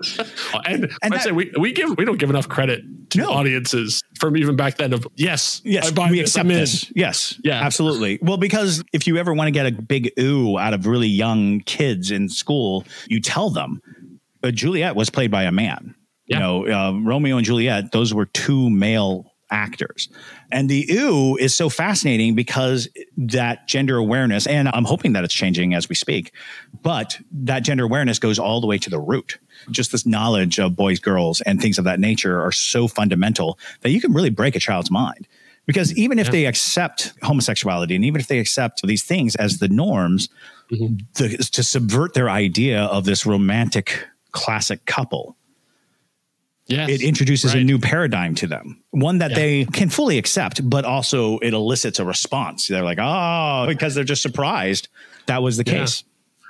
[0.66, 3.32] And, And I that- say we, we give we don't give enough credit to No.
[3.32, 6.58] audiences from even back then of yes Yes, I buy we this, accept I'm in.
[6.60, 6.92] this.
[6.96, 7.62] Yes, Yeah.
[7.64, 8.20] absolutely.
[8.22, 11.62] Well, because if you ever want to get a big ooh out of really young
[11.62, 13.80] kids in school, you tell them.
[14.44, 15.96] Uh, Juliet was played by a man.
[16.28, 16.38] Yeah.
[16.38, 20.10] You know, uh, Romeo and Juliet; those were two male actors,
[20.52, 25.34] and the ooh is so fascinating because that gender awareness, and I'm hoping that it's
[25.34, 26.34] changing as we speak,
[26.82, 29.38] but that gender awareness goes all the way to the root.
[29.72, 33.92] Just this knowledge of boys, girls, and things of that nature are so fundamental that
[33.92, 35.28] you can really break a child's mind.
[35.66, 36.32] Because even if Yeah.
[36.32, 40.28] they accept homosexuality and even if they accept these things as the norms,
[40.72, 41.02] Mhm.
[41.14, 45.38] the, to subvert their idea of this romantic classic couple,
[46.68, 46.90] Yes.
[46.90, 49.36] it introduces a new paradigm to them, one that Yeah.
[49.36, 52.68] they can fully accept, but also it elicits a response.
[52.68, 54.88] They're like, oh, because they're just surprised
[55.26, 55.80] that was the Yeah.
[55.80, 56.04] case.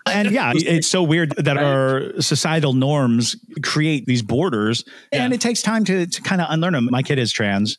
[0.05, 5.61] And yeah, it's so weird that our societal norms create these borders, and it takes
[5.61, 6.89] time to, to kind of unlearn them.
[6.91, 7.77] My kid is trans,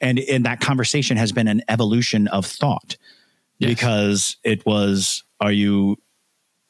[0.00, 2.96] and in that conversation has been an evolution of thought
[3.58, 3.68] Yes.
[3.70, 5.96] because it was, are you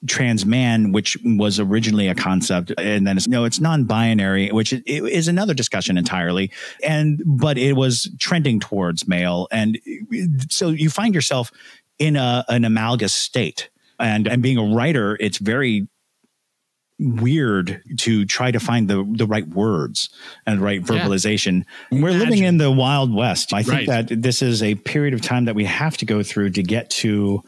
[0.06, 5.28] trans man, which was originally a concept, and then it's no, it's non-binary, which is
[5.28, 6.50] another discussion entirely.
[6.84, 9.78] And but it was trending towards male, and
[10.50, 11.50] so you find yourself
[11.98, 13.70] in a an amalgamous state.
[13.98, 15.88] And and being a writer, it's very
[16.98, 20.08] weird to try to find the the right words
[20.46, 20.86] and right Yeah.
[20.86, 21.64] verbalization.
[21.90, 23.52] We're living in the wild west.
[23.52, 24.08] I think Right.
[24.08, 26.88] that this is a period of time that we have to go through to get
[26.90, 27.42] to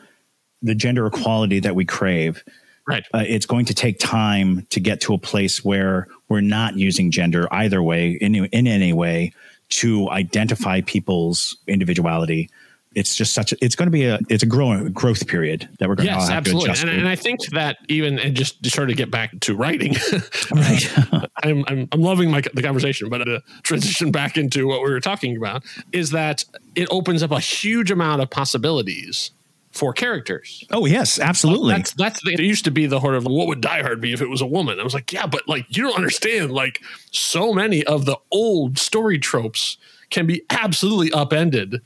[0.63, 1.15] the gender hmm.
[1.15, 2.43] equality that we crave.
[2.87, 3.05] right.
[3.15, 7.11] Uh, it's going to take time to get to a place where we're not using
[7.11, 9.33] gender either way in in any way
[9.69, 12.49] to identify people's individuality,
[12.95, 15.89] it's just such a, it's going to be a it's a growing growth period that
[15.89, 16.67] we're going yes, to have absolutely.
[16.67, 19.39] to adjust and, and I think that even and just to sort of get back
[19.41, 19.95] to writing,
[20.53, 20.95] right.
[21.11, 24.91] Uh, I'm, I'm I'm loving my the conversation, but to transition back into what we
[24.91, 26.45] were talking about is that
[26.75, 29.31] it opens up a huge amount of possibilities
[29.73, 30.65] for characters.
[30.71, 31.75] oh yes, absolutely.
[31.75, 34.13] That's that's the, it used to be the sort of what would Die Hard be
[34.13, 34.81] if it was a woman.
[34.81, 36.51] I was like, yeah, but like you don't understand.
[36.51, 39.77] Like so many of the old story tropes
[40.11, 41.81] can be absolutely upended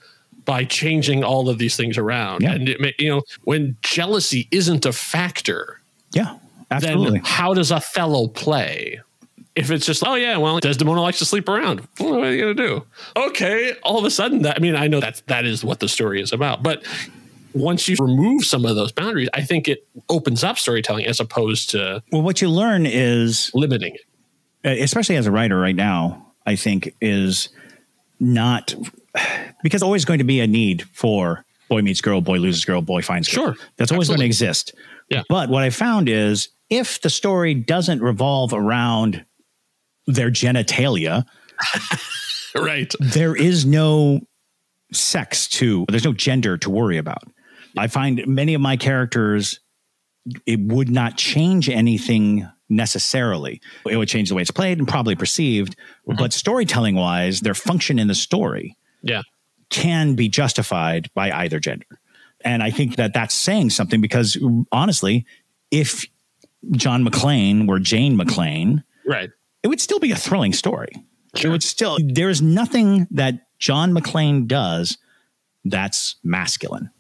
[0.45, 2.43] by changing all of these things around.
[2.43, 2.53] Yeah.
[2.53, 5.81] And it may, you know, when jealousy isn't a factor,
[6.13, 6.39] yeah,
[6.71, 7.19] absolutely.
[7.19, 9.01] then how does Othello play?
[9.55, 11.87] If it's just, oh yeah, well, Desdemona likes to sleep around.
[11.99, 12.87] What are you gonna do?
[13.17, 15.89] Okay, all of a sudden, that I mean, I know that that is what the
[15.89, 16.83] story is about, but
[17.55, 21.71] once you remove some of those boundaries, I think it opens up storytelling as opposed
[21.71, 24.01] to well, what you learn is limiting it.
[24.65, 27.49] Uh, especially as a writer right now, I think is
[28.21, 28.75] not
[29.63, 32.81] because there's always going to be a need for boy meets girl, boy loses girl,
[32.83, 33.55] boy finds girl.
[33.55, 33.57] Sure.
[33.77, 34.75] That's always going to exist.
[35.09, 35.23] Yeah.
[35.29, 39.25] But what I found is if the story doesn't revolve around
[40.07, 41.25] their genitalia,
[42.55, 42.93] Right.
[43.01, 44.21] there is no
[44.93, 47.23] sex to, there's no gender to worry about.
[47.77, 49.61] I find many of my characters,
[50.47, 53.61] it would not change anything necessarily.
[53.89, 56.17] It would change the way it's played and probably perceived, mm-hmm.
[56.19, 59.23] but storytelling wise, their function in the story Yeah.
[59.71, 61.87] can be justified by either gender.
[62.45, 64.37] And I think that that's saying something because
[64.73, 65.27] honestly,
[65.71, 66.07] if
[66.73, 69.31] John McClane were Jane McClane, Right.
[69.63, 70.93] it would still be a thrilling story.
[71.37, 71.51] Sure.
[71.51, 74.99] It would still, there's nothing that John McClane does
[75.65, 76.91] that's masculine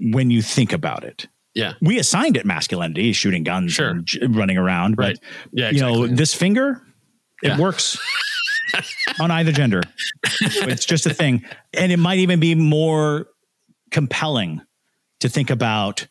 [0.00, 1.26] when you think about it.
[1.54, 1.72] Yeah.
[1.80, 3.88] We assigned it masculinity, shooting guns, Sure.
[3.90, 5.18] and j- running around, Right.
[5.20, 5.70] but Yeah.
[5.70, 6.82] you know, this finger,
[7.42, 7.58] it Yeah.
[7.58, 7.96] works
[9.20, 9.82] on either gender.
[10.42, 11.44] It's just a thing.
[11.72, 13.28] And it might even be more
[13.90, 14.60] compelling
[15.20, 16.06] to think about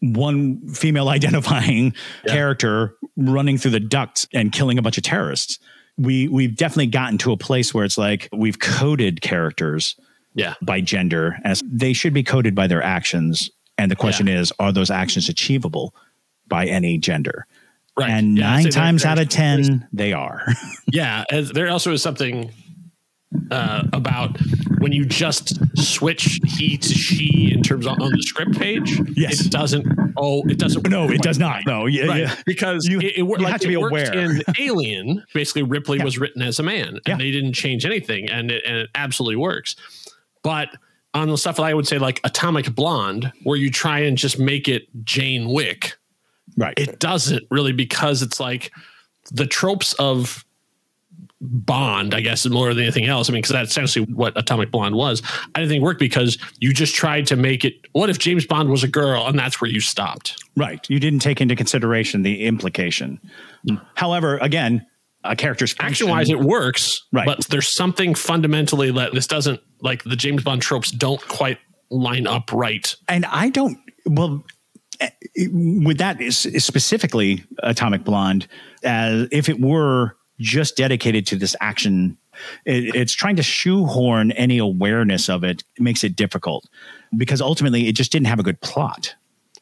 [0.00, 1.94] one female identifying
[2.26, 2.32] Yeah.
[2.34, 5.58] character running through the ducts and killing a bunch of terrorists.
[5.96, 9.96] We we've definitely gotten to a place where it's like we've coded characters
[10.38, 10.54] yeah.
[10.62, 13.50] by gender as they should be coded by their actions.
[13.76, 15.94] And the question is, are those actions achievable
[16.48, 17.46] by any gender?
[17.98, 18.10] Right.
[18.10, 20.42] And Yeah, nine times out of 10, they are.
[20.92, 22.50] Yeah, there also is something
[23.50, 24.38] uh, about
[24.78, 28.98] when you just switch he to she in terms of on the script page.
[29.16, 29.44] Yes.
[29.44, 29.86] it doesn't.
[30.16, 30.88] Oh, it doesn't.
[30.88, 31.62] no, it does not.
[31.66, 32.34] No, yeah, Right, yeah.
[32.46, 34.12] because You- it, it, you like, have to be aware.
[34.14, 37.16] In Alien, basically, Ripley was written as a man, and Yeah.
[37.16, 39.76] they didn't change anything, and it, and it absolutely works.
[40.42, 40.68] But
[41.14, 44.38] on the stuff that I would say, like Atomic Blonde, where you try and just
[44.38, 45.96] make it Jane Wick,
[46.56, 46.74] Right.
[46.78, 48.72] it doesn't really because it's like
[49.30, 50.44] the tropes of
[51.40, 53.30] Bond, I guess, more than anything else.
[53.30, 55.22] I mean, because that's essentially what Atomic Blonde was.
[55.54, 57.74] I didn't think it worked because you just tried to make it.
[57.92, 60.42] What if James Bond was a girl, and that's where you stopped?
[60.56, 60.84] right.
[60.90, 63.20] You didn't take into consideration the implication.
[63.68, 63.76] Hmm.
[63.94, 64.84] However, again,
[65.24, 67.26] a character's Action wise, it works, Right.
[67.26, 71.58] But there's something fundamentally that this doesn't like the James Bond tropes don't quite
[71.90, 72.94] line up right.
[73.08, 74.44] and I don't well
[75.00, 75.08] eh,
[75.50, 78.46] with that specifically Atomic Blonde,
[78.84, 82.18] as if it were just dedicated to this action,
[82.64, 85.64] it, it's trying to shoehorn any awareness of it.
[85.76, 86.68] It makes it difficult
[87.16, 89.14] because ultimately it just didn't have a good plot,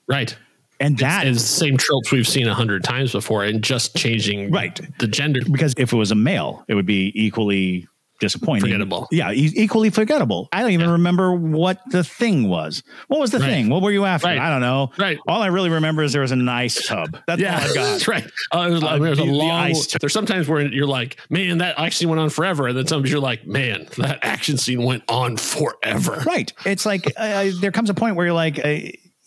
[0.09, 0.37] Right.
[0.81, 3.97] And that It's is the same tropes we've seen a hundred times before, and just
[3.97, 4.79] changing Right.
[4.99, 5.41] the gender.
[5.51, 7.87] because if it was a male, it would be equally
[8.19, 8.63] disappointing.
[8.63, 9.07] Forgettable.
[9.13, 10.49] Yeah, equally forgettable.
[10.51, 12.83] I don't even remember what the thing was.
[13.09, 13.47] What was the Right.
[13.51, 13.69] thing?
[13.69, 14.29] What were you after?
[14.29, 14.39] Right.
[14.39, 14.91] I don't know.
[14.97, 15.19] Right.
[15.29, 17.19] All I really remember is there was an ice tub.
[17.27, 17.75] That's all I got.
[17.75, 18.25] that's right.
[18.53, 19.51] Uh, there's, Uh, there's the- a the long.
[19.51, 22.87] ice t- there's sometimes where you're like, man, that action went on forever, and then
[22.87, 26.23] sometimes you're like, man, that action scene went on forever.
[26.25, 26.51] Right.
[26.65, 28.79] It's like uh, there comes a point where you're like, uh,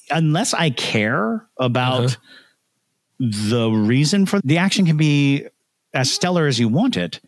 [0.09, 2.15] unless I care about Uh-huh.
[3.19, 5.45] the reason for the action can be
[5.93, 7.19] as stellar as you want it.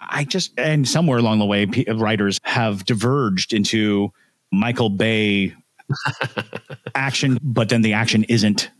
[0.00, 4.12] I just and somewhere along the way, writers have diverged into
[4.50, 5.54] Michael Bay
[6.94, 8.70] action, but then the action isn't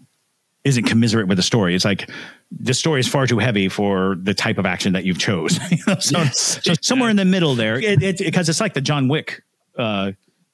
[0.64, 1.75] isn't commiserate with the story.
[1.75, 2.09] It's like
[2.53, 5.59] the story is far too heavy for the type of action that you've chose.
[5.70, 6.61] You know, so, Yes.
[6.62, 9.42] so somewhere in the middle there, it, it, because it's like the John Wick
[9.77, 10.12] uh,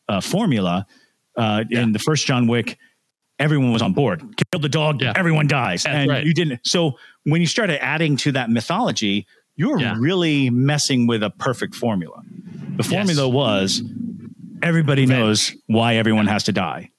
[0.09, 0.87] uh, formula.
[1.39, 2.77] Uh, In the first John Wick,
[3.39, 4.23] everyone was on board.
[4.51, 5.13] Kill the dog, Yeah.
[5.17, 6.27] everyone dies, That's and right.
[6.27, 6.61] you didn't.
[6.65, 9.95] So when you started adding to that mythology, you're Yeah.
[9.99, 12.21] really messing with a perfect formula.
[12.77, 12.89] The Yes.
[12.89, 13.83] formula was
[14.63, 16.91] everybody knows why everyone has to die.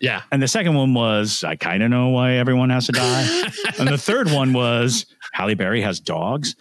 [0.00, 0.22] Yeah.
[0.32, 3.22] And the second one was, I kind of know why everyone has to die.
[3.78, 6.56] and the third one was, Halle Berry has dogs.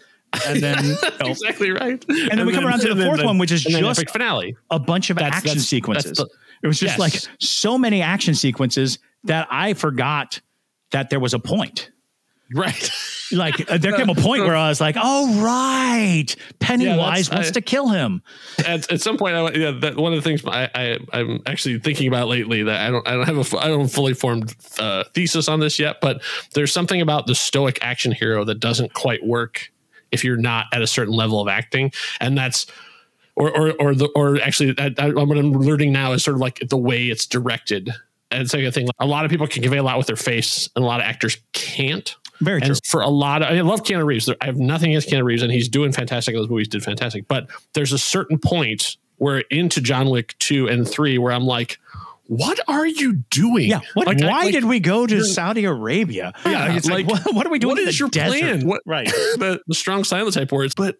[0.47, 2.03] and then you know, exactly right.
[2.07, 4.55] and then we come around to the fourth one, which is just finale.
[4.69, 6.03] a bunch of That's- action that's- sequences.
[6.17, 6.29] that's the-
[6.63, 6.99] it was just Yes.
[6.99, 10.41] like so many action sequences that I forgot
[10.91, 11.91] that there was a point.
[12.53, 12.91] Right.
[13.33, 16.25] Like uh, there came a point where I was like, "Oh right,
[16.59, 18.21] Pennywise that's- wants I- to kill him."
[18.67, 21.79] at, at some point, I, yeah, that one of the things I, I I'm actually
[21.79, 25.05] thinking about lately that I don't I don't have a I don't fully formed uh,
[25.13, 26.21] thesis on this yet, but
[26.53, 29.71] there's something about the stoic action hero that doesn't quite work
[30.11, 32.65] if you're not at a certain level of acting, and that's.
[33.35, 36.41] Or, or, or the, or actually, I, I, what I'm learning now is sort of
[36.41, 37.89] like the way it's directed.
[38.29, 38.87] And it's like a thing.
[38.99, 41.05] A lot of people can convey a lot with their face, and a lot of
[41.05, 42.15] actors can't.
[42.39, 42.75] Very true.
[42.85, 44.29] For a lot of, I love Keanu Reeves.
[44.41, 46.33] I have nothing against Keanu Reeves, and he's doing fantastic.
[46.35, 47.27] Those movies did fantastic.
[47.27, 51.77] But there's a certain point where into John Wick two and three where I'm like,
[52.27, 53.69] what are you doing?
[53.69, 53.81] Yeah.
[53.93, 56.33] What, Like, I- why like, did we go to Saudi Arabia?
[56.45, 57.75] Yeah, it's like, like, what, what are we doing?
[57.75, 58.39] What is your desert?
[58.39, 58.65] plan?
[58.67, 59.07] What Right.
[59.37, 60.95] the, the strong silent type words, but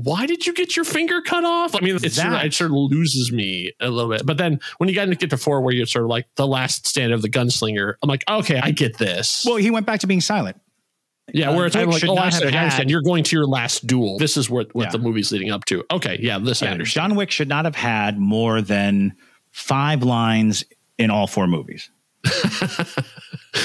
[0.00, 1.74] why did you get your finger cut off?
[1.74, 4.24] I mean, it's sort of, That- it sort of loses me a little bit.
[4.24, 6.46] But then when you got to get to four, where you're sort of like the
[6.46, 9.44] last stand of the gunslinger, I'm like, okay, I get this.
[9.44, 10.56] Well, he went back to being silent.
[11.34, 12.90] Yeah, Uh, where it's like, oh, I understand, I understand.
[12.90, 14.18] You're going to your last duel.
[14.18, 14.90] This is what, what Yeah.
[14.92, 15.84] the movie's leading up to.
[15.90, 17.10] Okay, yeah, this I understand.
[17.10, 19.14] John Wick should not have had more than
[19.50, 20.62] five lines
[20.96, 21.90] in all four movies.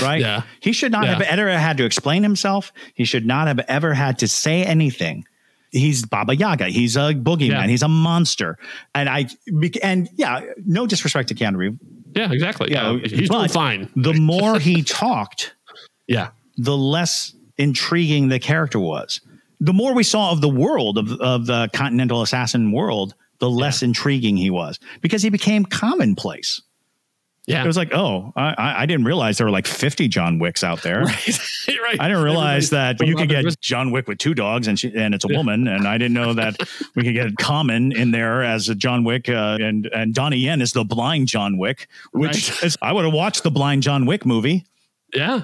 [0.02, 0.20] right?
[0.20, 0.44] Yeah.
[0.62, 1.14] He should not Yeah.
[1.14, 2.72] have ever had to explain himself.
[2.96, 5.26] He should not have ever had to say anything.
[5.74, 6.66] He's Baba Yaga.
[6.68, 7.50] He's a boogeyman.
[7.50, 7.68] Yeah.
[7.68, 8.58] He's a monster.
[8.94, 9.28] And I
[9.82, 11.78] and yeah, no disrespect to Keanu Reeves.
[12.16, 12.72] Yeah, exactly.
[12.72, 13.90] Yeah, know, he's doing fine.
[13.96, 15.56] The more he talked,
[16.08, 19.20] Yeah, the less intriguing the character was.
[19.60, 23.82] The more we saw of the world of, of the continental assassin world, the less
[23.82, 26.62] intriguing he was because he became commonplace.
[27.46, 27.64] Yeah.
[27.64, 30.82] It was like, oh, I, I- didn't realize there were like 50 John Wicks out
[30.82, 31.02] there.
[31.06, 32.00] right, right.
[32.00, 34.94] I didn't realize that you could get Everybody's- John Wick with two dogs and she,
[34.96, 35.68] and it's a woman.
[35.68, 36.56] And I didn't know that
[36.96, 40.62] we could get Common in there as a John Wick uh, and and Donnie Yen
[40.62, 42.64] is the blind John Wick, which Right.
[42.64, 44.66] is, I would have watched the blind John Wick movie.
[45.14, 45.44] Yeah,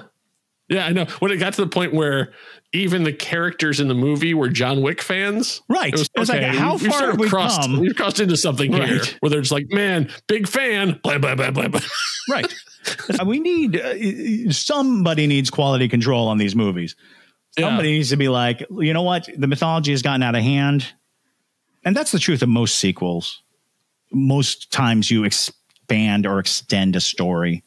[0.70, 0.86] yeah.
[0.86, 1.04] I know.
[1.18, 2.32] When it got to the point where
[2.72, 5.92] even the characters in the movie were John Wick fans, Right.
[5.92, 7.80] It was, It was like, how we've far sort have of we crossed, come?
[7.80, 9.16] We've crossed into something here Right.
[9.20, 10.98] where they're just like, man, big fan.
[11.02, 11.80] Blah blah blah blah blah.
[12.30, 12.54] Right.
[13.26, 16.96] we need uh, somebody needs quality control on these movies.
[17.58, 17.66] Yeah.
[17.66, 19.28] Somebody needs to be like, you know what?
[19.36, 20.86] The mythology has gotten out of hand.
[21.84, 23.42] And that's the truth of most sequels.
[24.12, 27.64] Most times you expand or extend a story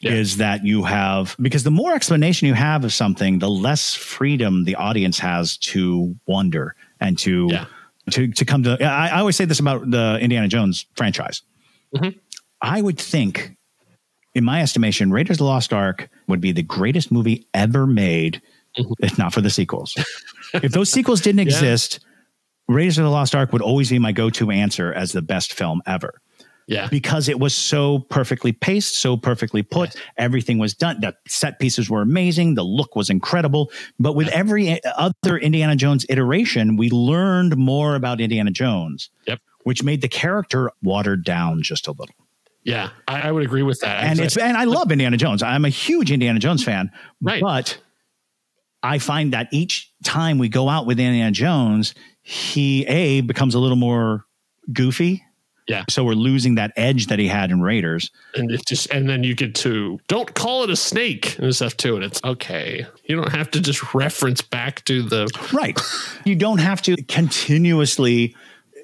[0.00, 0.12] Yeah.
[0.12, 4.64] is that you have because the more explanation you have of something, the less freedom
[4.64, 7.64] the audience has to wonder and to Yeah.
[8.10, 11.42] to to come to I, I always say this about the Indiana Jones franchise.
[11.96, 12.14] Mhm.
[12.62, 13.56] I would think
[14.34, 18.40] in my estimation, Raiders of the Lost Ark would be the greatest movie ever made,
[19.00, 19.96] if not for the sequels.
[20.54, 21.46] if those sequels didn't Yeah.
[21.46, 21.98] exist,
[22.68, 25.82] Raiders of the Lost Ark would always be my go-to answer as the best film
[25.86, 26.20] ever
[26.68, 29.96] Yeah, because it was so perfectly paced, so perfectly put.
[30.18, 31.00] Everything was done.
[31.00, 32.54] The set pieces were amazing.
[32.54, 33.72] The look was incredible.
[33.98, 39.40] But with every eh, other Indiana Jones iteration, we learned more about Indiana Jones, Yep.
[39.64, 42.14] which made the character watered down just a little
[42.64, 42.90] yeah.
[43.06, 44.04] I, I would agree with that.
[44.04, 45.42] and it's and I love Indiana Jones.
[45.42, 46.90] I'm a huge Indiana Jones fan,
[47.22, 47.40] Right.
[47.40, 47.78] but
[48.82, 53.58] I find that each time we go out with Indiana Jones, he a becomes a
[53.58, 54.26] little more
[54.70, 55.24] goofy.
[55.68, 55.84] Yeah.
[55.90, 58.10] So we're losing that edge that he had in Raiders.
[58.34, 61.76] and it just and then you get to don't call it a snake and stuff
[61.76, 62.86] too, and it's okay.
[63.04, 65.78] You don't have to just reference back to the Right.
[66.24, 68.34] you don't have to continuously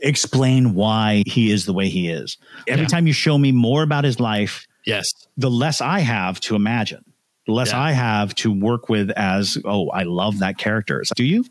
[0.02, 2.36] explain why he is the way he is.
[2.68, 2.88] Every Yeah.
[2.88, 7.02] time you show me more about his life, yes, the less I have to imagine,
[7.46, 7.80] the less Yeah.
[7.80, 11.02] I have to work with as, oh, I love that character.
[11.16, 11.44] Do you?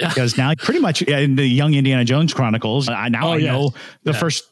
[0.00, 0.08] Yeah.
[0.08, 3.46] Because now, pretty much in the Young Indiana Jones Chronicles, I now Oh, I yes.
[3.52, 4.18] know the Yeah.
[4.18, 4.44] first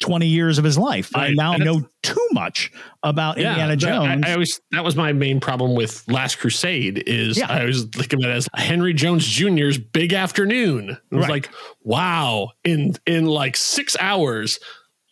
[0.00, 1.10] 20 years of his life.
[1.16, 2.70] I now And know too much
[3.02, 4.24] about Indiana Jones.
[4.26, 7.50] I, I always that was my main problem with Last Crusade is Yeah.
[7.50, 10.90] I was thinking of it as Henry Jones Jr.'s Big Afternoon.
[10.90, 11.30] It was Right.
[11.30, 11.50] like,
[11.82, 14.58] wow, in in like six hours,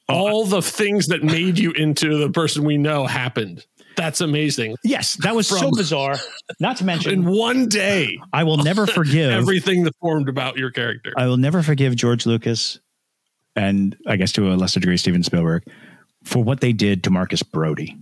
[0.07, 3.65] Oh, all the things that made you into the person we know happened.
[3.97, 4.75] That's amazing.
[4.85, 6.17] yes, that was so bizarre.
[6.61, 10.71] Not to mention, In one day, I will never forgive everything that formed about your
[10.73, 11.13] character.
[11.17, 12.81] I will never forgive George Lucas
[13.57, 15.65] and I guess to a lesser degree Steven Spielberg
[16.25, 17.97] for what they did to Marcus Brody.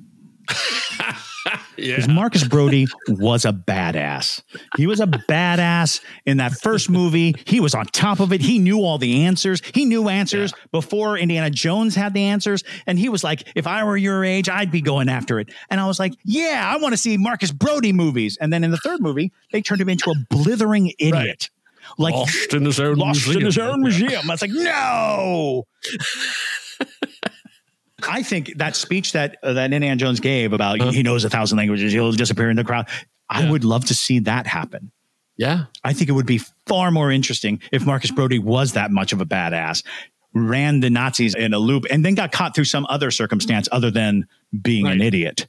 [1.77, 1.97] yeah.
[1.97, 4.43] Because Marcus Brody was a badass.
[4.77, 7.35] He was a badass in that first movie.
[7.45, 8.41] He was on top of it.
[8.41, 9.63] He knew all the answers.
[9.75, 12.63] He knew answers before Indiana Jones had the answers.
[12.87, 15.51] And he was like, if I were your age, I'd be going after it.
[15.71, 18.39] And I was like, yeah, I want to see Marcus Brody movies.
[18.41, 21.51] And then in the third movie, they turned him into a blithering idiot.
[21.99, 23.41] Like lost in his own lost museum.
[23.41, 24.31] in his own museum.
[24.31, 25.65] I was like, no.
[28.09, 30.91] I think that speech that uh, that Indiana Jones gave about Uh-huh.
[30.91, 32.89] he knows a thousand languages, he'll disappear in the crowd.
[33.31, 33.51] I Yeah.
[33.51, 34.91] would love to see that happen.
[35.37, 35.65] Yeah.
[35.85, 39.21] I think it would be far more interesting if Marcus Brody was that much of
[39.21, 39.85] a badass,
[40.35, 43.91] ran the Nazis in a loop, and then got caught through some other circumstance other
[43.91, 44.27] than
[44.63, 45.47] being an idiot.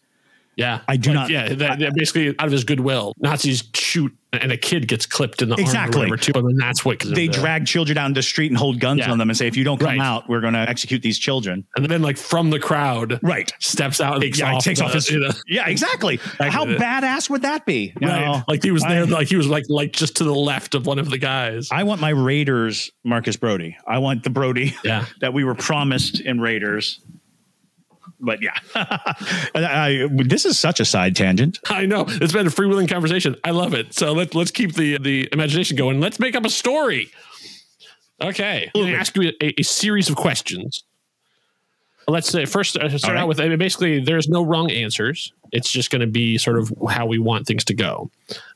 [0.55, 0.81] Yeah.
[0.87, 1.49] I do Like, not- Yeah.
[1.55, 5.49] That, that basically, out of his goodwill, Nazis shoot and a kid gets clipped in
[5.49, 6.01] the Exactly.
[6.03, 6.49] arm or whatever.
[6.49, 9.11] And that's what They the- drag children down the street and hold guns Yeah.
[9.11, 9.99] on them and say, if you don't come Right.
[9.99, 11.63] out, we're going to execute these children.
[11.75, 13.51] And then, like, from the crowd, Right.
[13.59, 14.63] steps out and takes Yeah, off.
[14.63, 15.09] takes the- off his.
[15.09, 16.19] you know, Yeah, exactly.
[16.39, 17.93] How badass would that be?
[18.01, 18.43] Right.
[18.47, 20.86] Like he was there, I- like he was like like just to the left of
[20.86, 21.69] one of the guys.
[21.71, 23.77] I want my Raiders Marcus Brody.
[23.88, 25.05] I want the Brody Yeah.
[25.21, 26.99] that we were promised in Raiders.
[28.24, 28.57] But yeah,
[29.53, 31.59] And I, this is such a side tangent.
[31.69, 33.36] I know it's been a freewheeling conversation.
[33.43, 33.93] I love it.
[33.93, 35.99] So let's let's keep the the imagination going.
[35.99, 37.11] Let's make up a story.
[38.21, 40.84] Okay, I'm going to ask you a, a series of questions.
[42.07, 43.21] Let's say first uh, start right.
[43.21, 45.34] out with I mean, basically there's no wrong answers.
[45.51, 48.09] It's just going to be sort of how we want things to go.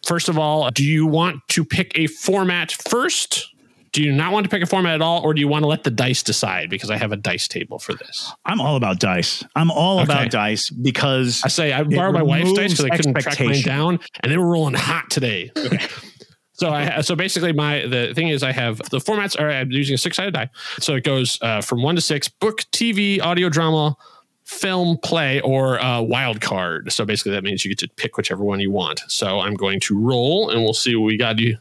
[0.06, 3.54] First of all, do you want to pick a format first?
[3.94, 5.68] Do you not want to pick a format at all, or do you want to
[5.68, 6.70] let the dice decide?
[6.70, 8.32] Because I have a dice table for this.
[8.46, 9.44] I'm all about dice.
[9.56, 10.12] I'm all Okay.
[10.12, 13.62] about dice because I say I borrowed my wife's dice because I couldn't track mine
[13.62, 15.52] down, and they were rolling hot today.
[16.54, 19.96] so I so basically my the thing is I have the formats are I'm using
[19.96, 23.48] a six sided die, so it goes uh, from one to six: book, TV, audio
[23.50, 23.96] drama,
[24.44, 26.92] film, play, or uh, wild card.
[26.92, 29.02] So basically that means you get to pick whichever one you want.
[29.08, 31.40] So I'm going to roll, and we'll see what we got.
[31.40, 31.58] You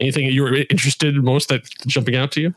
[0.00, 2.54] anything that you were interested in most that jumping out to you?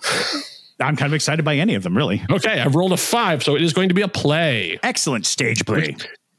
[0.79, 2.21] I'm kind of excited by any of them, really.
[2.31, 4.79] Okay, I've rolled a five, so it is going to be a play.
[4.83, 5.95] Excellent stage play.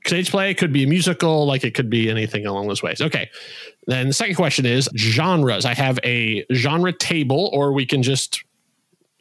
[0.07, 3.31] stage play could be a musical like it could be anything along those ways okay
[3.87, 8.45] then the second question is genres i have a genre table or we can just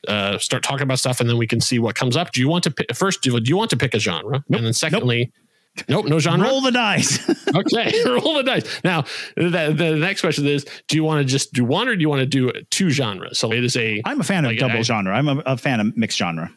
[0.10, 2.50] uh, start talking about stuff and then we can see what comes up do you
[2.50, 5.32] want to pick first do, do you want to pick a genre and then secondly
[5.34, 5.43] nope,
[5.90, 7.28] no genre Roll the dice.
[7.56, 9.02] okay roll the dice now
[9.36, 12.10] the, the next question is do you want to just do one or do you
[12.10, 14.78] want to do two genres so it is a I'm a fan of Like, double
[14.78, 15.16] I- genre.
[15.16, 16.52] I'm a, a fan of mixed genre.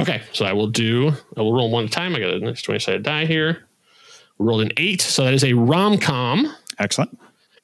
[0.00, 1.12] Okay, so I will do.
[1.36, 2.14] I will roll one at a time.
[2.16, 3.68] I got a nice twenty sided die here.
[4.38, 7.18] Rolled an eight, so that is a rom com Excellent.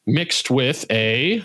[0.06, 1.36] mixed with a.
[1.36, 1.44] Is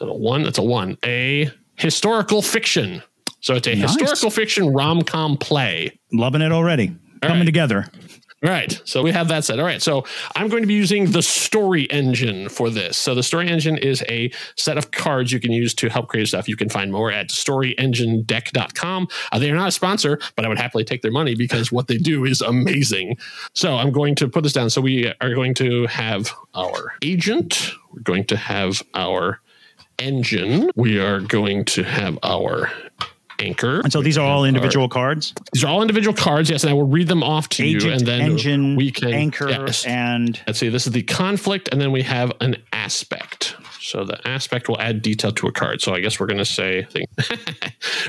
[0.00, 0.42] that a one?
[0.42, 0.98] That's a one.
[1.04, 3.02] A historical fiction.
[3.40, 3.90] So it's a Nice.
[3.92, 5.96] historical fiction rom com play.
[6.12, 6.96] Loving it already.
[7.28, 7.46] Coming right.
[7.46, 7.86] together.
[8.44, 8.78] All right.
[8.84, 9.58] So we have that set.
[9.58, 9.80] All right.
[9.80, 10.04] So
[10.36, 12.98] I'm going to be using the story engine for this.
[12.98, 16.28] So the story engine is a set of cards you can use to help create
[16.28, 16.46] stuff.
[16.46, 19.08] You can find more at storyenginedeck.com.
[19.32, 21.88] Uh, they are not a sponsor, but I would happily take their money because what
[21.88, 23.16] they do is amazing.
[23.54, 24.68] So I'm going to put this down.
[24.68, 27.72] So we are going to have our agent.
[27.92, 29.40] We're going to have our
[29.98, 30.70] engine.
[30.76, 32.70] We are going to have our
[33.44, 33.80] anchor.
[33.80, 35.34] And so these are all individual cards.
[35.52, 36.50] These are all individual cards.
[36.50, 39.48] Yes, and I will read them off to you, and then engine, we can anchor,
[39.48, 39.84] yes.
[39.84, 40.68] and Let's see.
[40.68, 43.56] This is the conflict, and then we have an aspect.
[43.84, 45.82] So the aspect will add detail to a card.
[45.82, 46.86] So I guess we're going to say.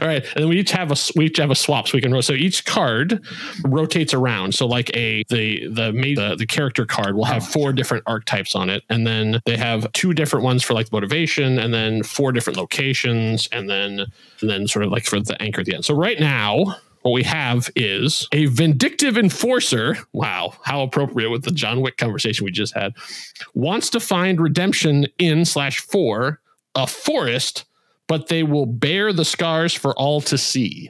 [0.01, 2.01] All right, and then we each have a we each have a swap, so we
[2.01, 3.21] can ro- so each card
[3.65, 4.55] rotates around.
[4.55, 8.69] So like a the the the, the character card will have four different archetypes on
[8.69, 12.57] it, and then they have two different ones for like motivation, and then four different
[12.57, 14.05] locations, and then
[14.41, 15.85] and then sort of like for the anchor at the end.
[15.85, 16.77] So right now.
[17.05, 19.95] What we have is a vindictive enforcer.
[20.11, 22.95] Wow, how appropriate with the John Wick conversation we just had.
[23.53, 26.41] Wants to find redemption in slash for
[26.73, 27.65] a forest,
[28.07, 30.89] but they will bear the scars for all to see.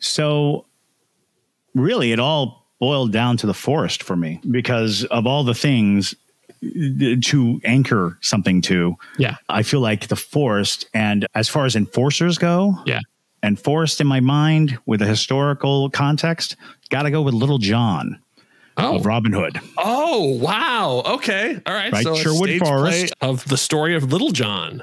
[0.00, 0.66] So
[1.76, 6.16] really it all boiled down to the forest for me because of all the things
[6.64, 8.96] uh, to anchor something to.
[9.18, 9.36] Yeah.
[9.48, 12.98] I feel like the forest and as far as enforcers go, Yeah.
[13.44, 16.56] And forest in my mind with a historical context,
[16.90, 18.20] got to go with Little John
[18.76, 19.60] Oh, of Robin Hood.
[19.78, 21.02] oh, wow.
[21.06, 21.60] Okay.
[21.64, 21.92] All right.
[21.92, 23.14] Right, So Sherwood Forest.
[23.20, 24.82] of the story of Little John.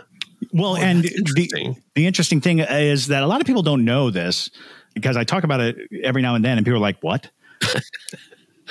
[0.53, 3.83] Well, oh, and that's the, the interesting thing is that a lot of people don't
[3.83, 4.49] know this
[4.93, 7.29] because I talk about it every now and then, and people are like, "What?"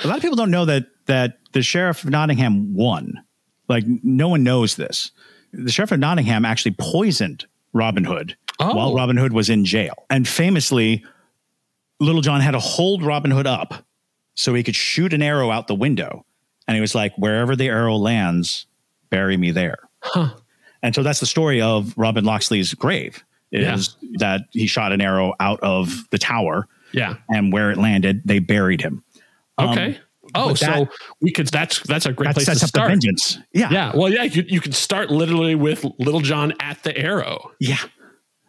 [0.03, 3.23] a lot of people don't know that that the sheriff of Nottingham won.
[3.67, 5.11] Like, no one knows this.
[5.53, 8.75] The sheriff of Nottingham actually poisoned Robin Hood Oh.
[8.75, 11.03] while Robin Hood was in jail, and famously,
[11.99, 13.85] Little John had to hold Robin Hood up
[14.35, 16.25] so he could shoot an arrow out the window,
[16.67, 18.65] and he was like, "Wherever the arrow lands,
[19.09, 20.33] bury me there." Huh.
[20.83, 25.33] And so that's the story of Robin Loxley's grave is that he shot an arrow
[25.39, 27.15] out of the tower Yeah.
[27.29, 29.03] and where it landed, they buried him.
[29.57, 29.99] Um, Okay.
[30.33, 30.89] Oh, But so that-
[31.19, 31.47] we could.
[31.49, 32.87] That's that's a great that place sets to up start.
[32.87, 33.37] the vengeance.
[33.53, 33.69] Yeah.
[33.71, 33.91] Yeah.
[33.93, 34.23] Well, yeah.
[34.23, 37.51] You, you can start literally with Little John at the arrow.
[37.59, 37.77] Yeah.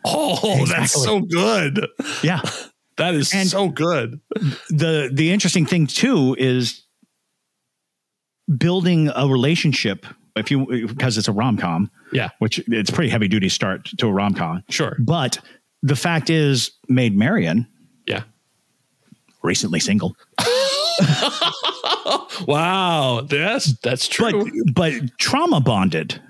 [0.04, 1.86] Oh, that's so good.
[2.22, 2.40] Yeah.
[2.98, 4.20] That is And- so good.
[4.68, 6.82] the the interesting thing too is
[8.58, 10.04] building a relationship
[10.36, 12.28] if you because it's a rom-com Yeah.
[12.38, 14.94] which it's pretty heavy duty start to a rom-com Sure.
[15.00, 15.38] but
[15.82, 17.66] the fact is maid marian
[18.06, 18.24] Yeah.
[19.42, 20.14] recently single
[22.46, 23.22] Wow.
[23.28, 24.50] That's but true.
[24.74, 26.20] but trauma bonded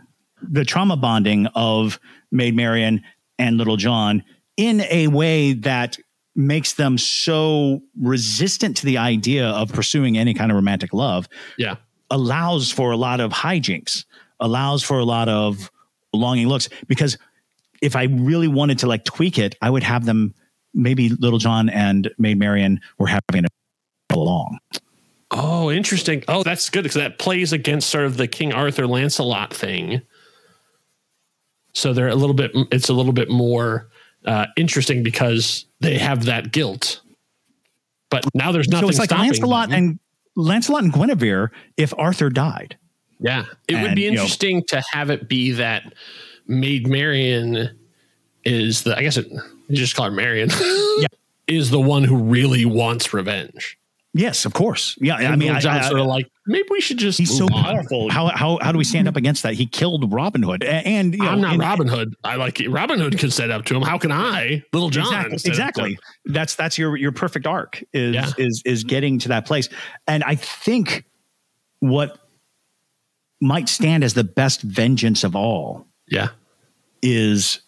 [0.43, 1.99] the trauma bonding of
[2.31, 3.03] maid marian
[3.43, 4.23] and little john
[4.57, 5.99] in a way that
[6.35, 11.29] makes them so resistant to the idea of pursuing any kind of romantic love
[11.59, 11.77] yeah.
[12.11, 14.05] allows for a lot of hijinks,
[14.41, 15.71] allows for a lot of
[16.13, 16.69] longing looks.
[16.87, 17.19] Because
[17.83, 20.35] if I really wanted to like tweak it, I would have them
[20.73, 23.49] maybe Little John and Maid Marian were having a
[24.15, 24.59] along.
[25.31, 26.23] Oh, interesting.
[26.29, 30.03] Oh, that's good because that plays against sort of the King Arthur Lancelot thing.
[31.75, 32.51] So they're a little bit.
[32.71, 33.89] It's a little bit more
[34.27, 37.01] uh, interesting because they have that guilt.
[38.11, 38.87] But now there's nothing.
[38.89, 39.79] so it's like Lancelot them.
[39.79, 39.99] and
[40.37, 42.77] Lancelot and Guinevere if Arthur died.
[43.21, 45.95] Yeah, it would And, be you know- interesting to have it be that
[46.47, 47.71] Maid Marian
[48.45, 48.97] is the.
[48.97, 49.29] I guess it.
[49.69, 50.51] You just call her Marian.
[50.99, 51.07] Yeah.
[51.49, 53.77] Is the one who really wants revenge.
[54.15, 54.97] Yes, of course.
[55.01, 57.19] Yeah, I mean, Little I, sort of like maybe we should just.
[57.19, 57.65] he's so on.
[57.65, 58.11] powerful.
[58.11, 59.55] How, how how do we stand up against that?
[59.55, 62.15] He killed Robin Hood, and you know, I'm not and- Robin Hood.
[62.23, 63.81] I like Robin Hood can set up to him.
[63.81, 65.07] How can I, Little John?
[65.07, 65.99] exactly, set up to exactly.
[66.27, 68.31] That's that's your your perfect arc is Yeah.
[68.37, 69.71] is is getting to that place,
[70.07, 71.05] and I think
[71.81, 72.19] what
[73.41, 76.29] might stand as the best vengeance of all Yeah,
[77.03, 77.63] is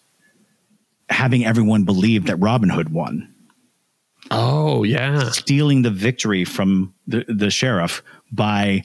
[1.09, 3.33] having everyone believe that Robin Hood won,
[4.31, 8.01] Oh yeah, stealing the victory from the the sheriff
[8.31, 8.83] by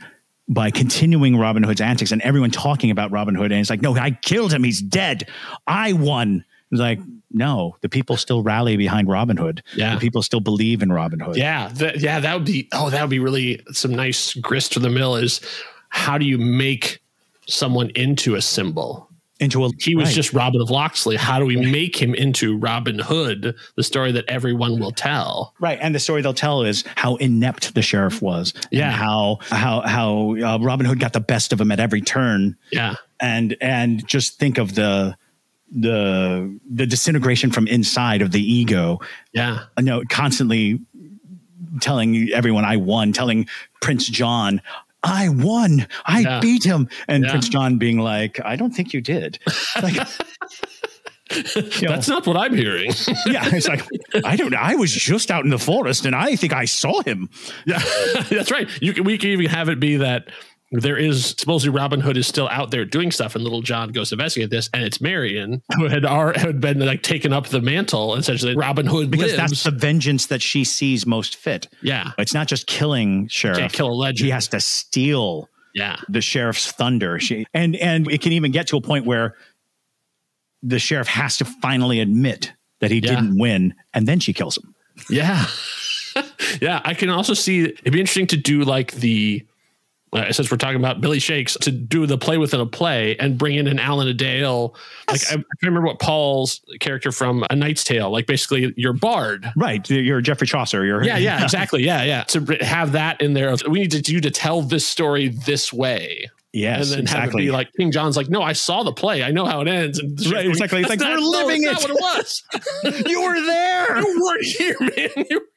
[0.48, 3.96] by continuing Robin Hood's antics and everyone talking about Robin Hood and it's like no
[3.96, 5.28] I killed him he's dead
[5.66, 6.98] I won it's like
[7.30, 9.94] no the people still rally behind Robin Hood Yeah.
[9.94, 12.20] the people still believe in Robin Hood yeah, that, yeah.
[12.20, 12.68] That would be.
[12.72, 15.14] Oh, that would be really some nice grist to the mill.
[15.16, 15.40] Is
[15.88, 17.00] how do you make
[17.46, 19.08] someone into a symbol?
[19.40, 20.14] Into a He was right.
[20.14, 21.16] just Robin of Locksley.
[21.16, 23.54] How do we make him into Robin Hood?
[23.76, 25.54] The story that everyone will tell.
[25.58, 28.90] right and the story they'll tell is how inept the sheriff was and Yeah.
[28.92, 32.94] how how how uh, Robin Hood got the best of him at every turn Yeah,
[33.20, 35.16] and and just think of the
[35.72, 38.98] the the disintegration from inside of the ego
[39.32, 40.80] yeah, you know constantly
[41.80, 43.46] telling everyone i won telling
[43.80, 44.60] prince john
[45.02, 46.40] i won i Yeah.
[46.40, 47.30] beat him and Yeah.
[47.30, 49.38] prince john being like i don't think you did
[49.82, 49.94] like
[51.32, 52.90] you know, that's not what I'm hearing.
[53.26, 53.84] yeah it's like
[54.24, 57.28] i don't i was just out in the forest and i think i saw him
[57.66, 57.78] Yeah,
[58.30, 58.68] that's right.
[58.82, 60.28] You can, we can even have it be that
[60.72, 64.10] there is supposedly Robin Hood is still out there doing stuff, and Little John goes
[64.10, 67.60] to investigate this, and it's Marion who had ar- had been like taken up the
[67.60, 68.14] mantle.
[68.14, 69.50] Essentially, Robin Hood because lives.
[69.50, 73.88] that's the vengeance that she sees most fit yeah, it's not just killing sheriff kill
[73.88, 74.24] a legend.
[74.26, 77.18] he has to steal yeah, the sheriff's thunder.
[77.18, 79.34] She and and it can even get to a point where
[80.62, 83.16] the sheriff has to finally admit that he Yeah.
[83.16, 84.74] didn't win, and then she kills him.
[85.08, 85.46] yeah,
[86.60, 86.80] yeah.
[86.84, 89.44] I can also see it'd be interesting to do like the.
[90.12, 93.38] Uh, since we're talking about Billy Shakes, to do the play within a play and
[93.38, 94.74] bring in an Alan-a-Dale,
[95.08, 99.50] like I, I remember what Paul's character from A Knight's Tale, like basically your bard,
[99.54, 100.84] Right, you're Geoffrey Chaucer.
[100.84, 101.84] You're Yeah, yeah, exactly.
[101.84, 102.24] Yeah, yeah.
[102.24, 105.72] To have that in there, of, we need to you to tell this story this
[105.72, 107.42] way, yes, and then have it exactly.
[107.46, 109.98] be like King John's like, no, I saw the play, I know how it ends.
[109.98, 110.80] And Right, exactly.
[110.80, 112.14] It's "That's like, not- we're no, living that's it." What
[112.84, 113.06] it was.
[113.06, 113.98] you were there.
[114.00, 115.26] you weren't here, man.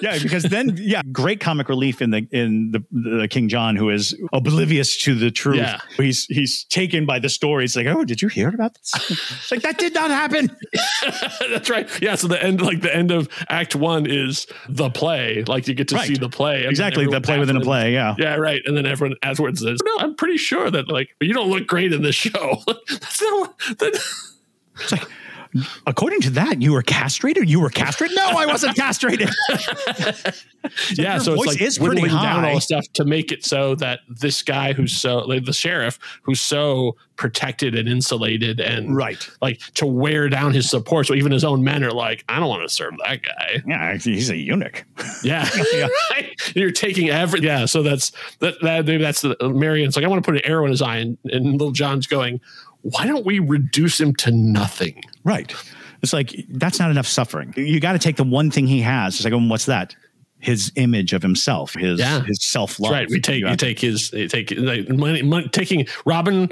[0.00, 3.90] Yeah, because then yeah, great comic relief in the in the, the King John who
[3.90, 5.56] is oblivious to the truth.
[5.56, 5.80] Yeah.
[5.96, 7.64] He's he's taken by the story.
[7.64, 8.92] It's like, oh, did you hear about this?
[9.38, 10.56] It's like that did not happen.
[11.50, 11.88] that's right.
[12.00, 12.14] Yeah.
[12.14, 15.42] So the end, like the end of Act One, is the play.
[15.44, 16.06] Like you get to Right.
[16.06, 16.64] see the play.
[16.66, 17.92] Exactly, the play within a play.
[17.92, 18.14] Yeah.
[18.18, 18.62] Yeah, right.
[18.66, 21.92] And then everyone afterwards says, "No, I'm pretty sure that like you don't look great
[21.92, 23.58] in this show." That's not.
[23.78, 24.00] That,
[24.80, 25.08] It's like,
[25.86, 27.48] according to that, you were castrated.
[27.48, 28.16] You were castrated.
[28.16, 29.30] No, I wasn't castrated.
[30.94, 33.74] yeah, so it's like is pretty whittling down all the stuff to make it so
[33.76, 39.28] that this guy who's so like the sheriff who's so protected and insulated and Right.
[39.42, 41.06] like to wear down his support.
[41.06, 43.62] So even his own men are like, I don't want to serve that guy.
[43.66, 44.84] Yeah, he's a eunuch.
[45.24, 45.88] Yeah, Yeah.
[46.12, 46.30] Right?
[46.54, 47.64] You're taking every yeah.
[47.66, 48.60] So that's that.
[48.62, 50.96] that maybe that's the Marion's like I want to put an arrow in his eye,
[50.98, 52.40] and, and Little John's going.
[52.82, 55.02] Why don't we reduce him to nothing?
[55.24, 55.54] Right.
[56.02, 57.52] It's like that's not enough suffering.
[57.56, 59.16] You got to take the one thing he has.
[59.16, 59.94] It's like, oh, what's that?
[60.40, 62.20] his image of himself, his Yeah.
[62.22, 62.92] his self love.
[62.92, 63.08] Right.
[63.10, 66.48] We take you take his you take like money, money taking Robin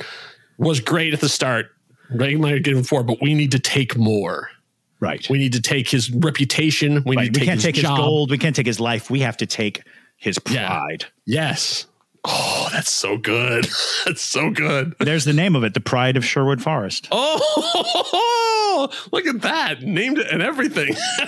[0.59, 1.67] was great at the start.
[2.11, 4.51] Right, might have given four, but we need to take more.
[4.99, 5.25] right.
[5.31, 7.03] We need to take his reputation.
[7.07, 7.23] We Right.
[7.27, 8.31] need to We take can't his take his gold.
[8.33, 9.09] We can't take his life.
[9.09, 9.83] We have to take
[10.17, 10.67] his Yeah.
[10.67, 11.05] pride.
[11.25, 11.87] Yes.
[12.29, 13.65] Oh, that's so good.
[14.05, 14.95] That's so good.
[14.99, 17.09] There's the name of it, the Pride of Sherwood Forest.
[17.13, 19.83] Oh, look at that.
[19.83, 20.95] Named it and everything.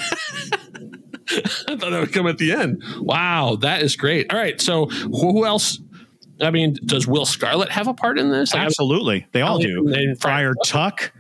[1.31, 2.83] I thought that would come at the end.
[3.01, 4.33] Wow, that is great.
[4.33, 4.61] All right.
[4.61, 5.81] So, who else?
[6.41, 8.55] I mean, does Will Scarlet have a part in this?
[8.55, 10.15] Like, Absolutely, they all do.
[10.21, 11.13] Friar Tuck,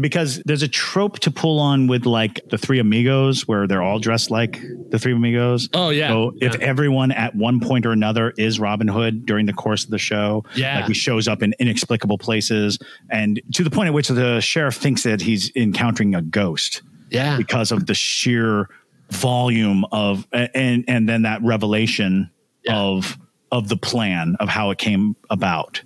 [0.00, 3.98] because there's a trope to pull on with like the Three Amigos, where they're all
[3.98, 5.68] dressed like the Three Amigos.
[5.74, 6.08] Oh, yeah.
[6.08, 9.90] So if everyone at one point or another is Robin Hood during the course of
[9.90, 10.76] the show, Yeah.
[10.80, 12.78] like he shows up in inexplicable places,
[13.10, 17.36] and to the point at which the sheriff thinks that he's encountering a ghost yeah.
[17.36, 18.68] because of the sheer
[19.10, 22.30] volume of and and then that revelation
[22.64, 22.76] Yeah.
[22.76, 23.16] of
[23.50, 25.80] of the plan of how it came about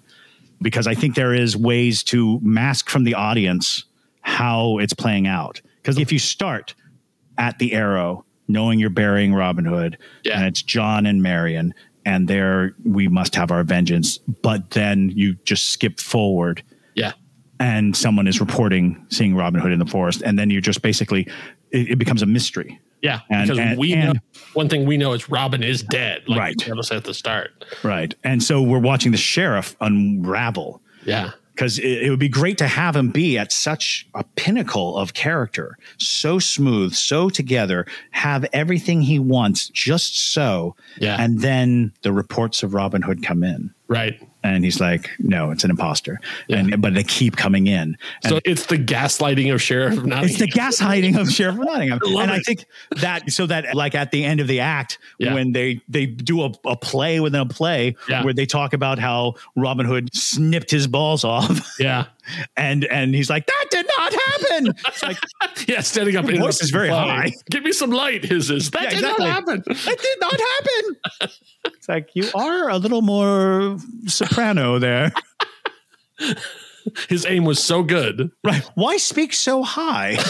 [0.61, 3.85] because i think there is ways to mask from the audience
[4.23, 6.75] how it's playing out because if you start
[7.39, 10.39] at the arrow knowing you're burying robin hood Yeah.
[10.39, 11.75] and it's john and marion
[12.07, 16.63] and there we must have our vengeance but then you just skip forward
[16.95, 17.13] Yeah.
[17.61, 21.29] and someone is reporting seeing Robin Hood in the forest, and then you're just basically
[21.71, 22.81] it, it becomes a mystery.
[23.03, 23.21] Yeah.
[23.31, 24.21] And- because and- we and- know
[24.55, 26.23] one thing we know is Robin is dead.
[26.27, 26.51] Like Right.
[26.61, 27.65] you told us at the start.
[27.85, 28.15] Right.
[28.25, 31.31] And so we're watching the sheriff unravel Yeah.
[31.63, 35.15] Because it, it would be great to have him be at such a pinnacle of
[35.15, 40.75] character, so smooth, so together, have everything he wants just so.
[40.99, 41.17] Yeah.
[41.21, 43.73] And then the reports of Robin Hood come in.
[43.87, 44.21] Right.
[44.45, 46.19] And he's like, no, it's an imposter.
[46.49, 47.97] And but they keep coming in.
[48.25, 50.25] And So it's the gaslighting of Sheriff Nottingham.
[50.25, 52.01] It's the gaslighting of Sheriff Nottingham.
[52.05, 52.65] love and I think
[53.01, 55.35] that so that like at the end of the act, Yeah.
[55.35, 58.25] when they they do a, a play within a play Yeah.
[58.25, 62.07] where they talk about how Robin Hood snipped his balls off yeah.
[62.57, 64.75] And and he's like, That did not happen.
[64.89, 65.19] It's like
[65.69, 65.81] Yeah.
[65.81, 66.27] Standing up.
[66.27, 66.99] Your voice is very play.
[66.99, 67.33] high.
[67.51, 68.25] Give me some light.
[68.25, 69.25] His is that Yeah, did exactly.
[69.27, 69.63] not happen.
[69.67, 71.31] that did not happen.
[71.77, 75.13] It's like you are a little more soprano there.
[77.09, 78.31] His aim was so good.
[78.45, 78.63] Right.
[78.75, 80.17] Why speak so high?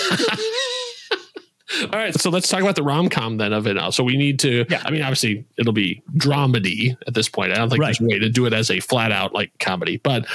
[1.84, 3.88] All right, so let's talk about the rom com then of it now.
[3.88, 4.66] So we need to.
[4.68, 4.82] Yeah.
[4.84, 7.52] I mean, obviously, it'll be dramedy at this point.
[7.52, 7.86] I don't think Right.
[7.98, 9.96] there's a way to do it as a flat out like comedy.
[9.96, 10.26] But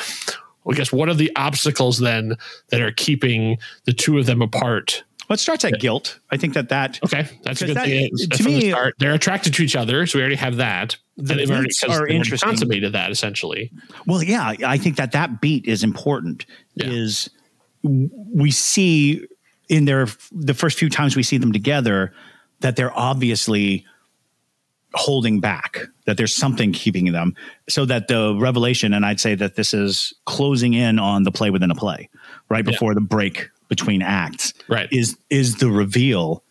[0.70, 2.36] I guess what are the obstacles then
[2.70, 5.04] that are keeping the two of them apart?
[5.30, 6.20] Well, it starts at guilt.
[6.32, 8.10] I think that that Okay, that's a good that- thing.
[8.32, 10.96] to the me- start, they're attracted to each other, so we already have that.
[11.18, 12.48] The they've already are interesting.
[12.48, 13.72] consummated that essentially.
[14.06, 16.46] Well, yeah, I think that that beat is important.
[16.76, 16.88] Yeah.
[16.88, 17.30] Is
[17.84, 19.26] we see
[19.70, 22.14] in their the first few times we see them together
[22.62, 23.86] that they're obviously
[24.94, 27.36] holding back that there's something keeping them
[27.68, 31.50] so that the revelation and i'd say that this is closing in on the play
[31.50, 32.10] within a play
[32.50, 32.72] right Yeah.
[32.72, 34.88] before the break between acts Right.
[34.92, 36.42] is is the reveal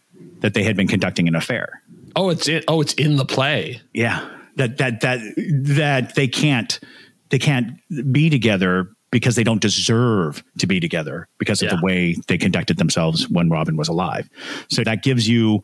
[0.41, 1.82] that they had been conducting an affair
[2.18, 2.64] Oh, it's it.
[2.66, 3.80] Oh, it's in the play.
[3.93, 4.26] yeah
[4.57, 5.20] that that that
[5.64, 6.78] that they can't
[7.30, 7.72] they can't
[8.12, 11.76] be together because they don't deserve to be together because of Yeah.
[11.76, 14.28] the way they conducted themselves when Robin was alive.
[14.68, 15.62] So that gives you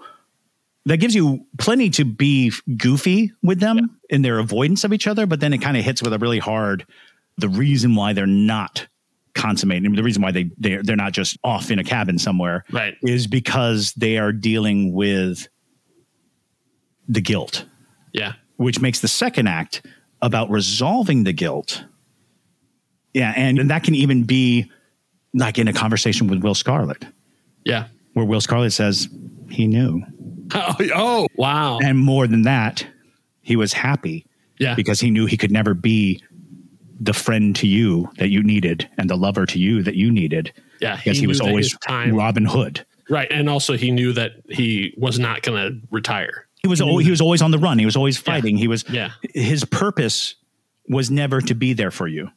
[0.87, 5.27] that gives you plenty to be goofy with them in their avoidance of each other,
[5.27, 6.87] but then it kind of hits with a really hard
[7.39, 8.87] the reason why they're not
[9.35, 12.95] consummating the reason why they they're, they're not just off in a cabin somewhere Right.
[13.03, 15.49] is because they are dealing with
[17.09, 17.65] the guilt
[18.13, 18.35] Yeah.
[18.57, 19.87] which makes the second act
[20.21, 21.85] about resolving the guilt.
[23.15, 24.71] Yeah, and, and that can even be
[25.35, 27.05] like in a conversation with Will Scarlet,
[27.65, 27.87] Yeah.
[28.13, 29.09] where Will Scarlet says
[29.49, 30.03] he knew.
[30.55, 31.79] Oh, oh wow.
[31.79, 32.87] And more than that,
[33.41, 34.27] he was happy
[34.59, 34.75] Yeah.
[34.75, 36.23] because he knew he could never be
[37.01, 40.53] the friend to you that you needed and the lover to you that you needed.
[40.81, 42.85] Yeah, Because he he, was always Robin Hood.
[43.11, 46.47] Right, and also he knew that he was not going to retire.
[46.63, 47.79] He was al- he was always on the run.
[47.79, 48.57] He was always fighting.
[48.57, 49.11] He was Yeah.
[49.35, 50.37] his purpose
[50.89, 52.31] was never to be there for you,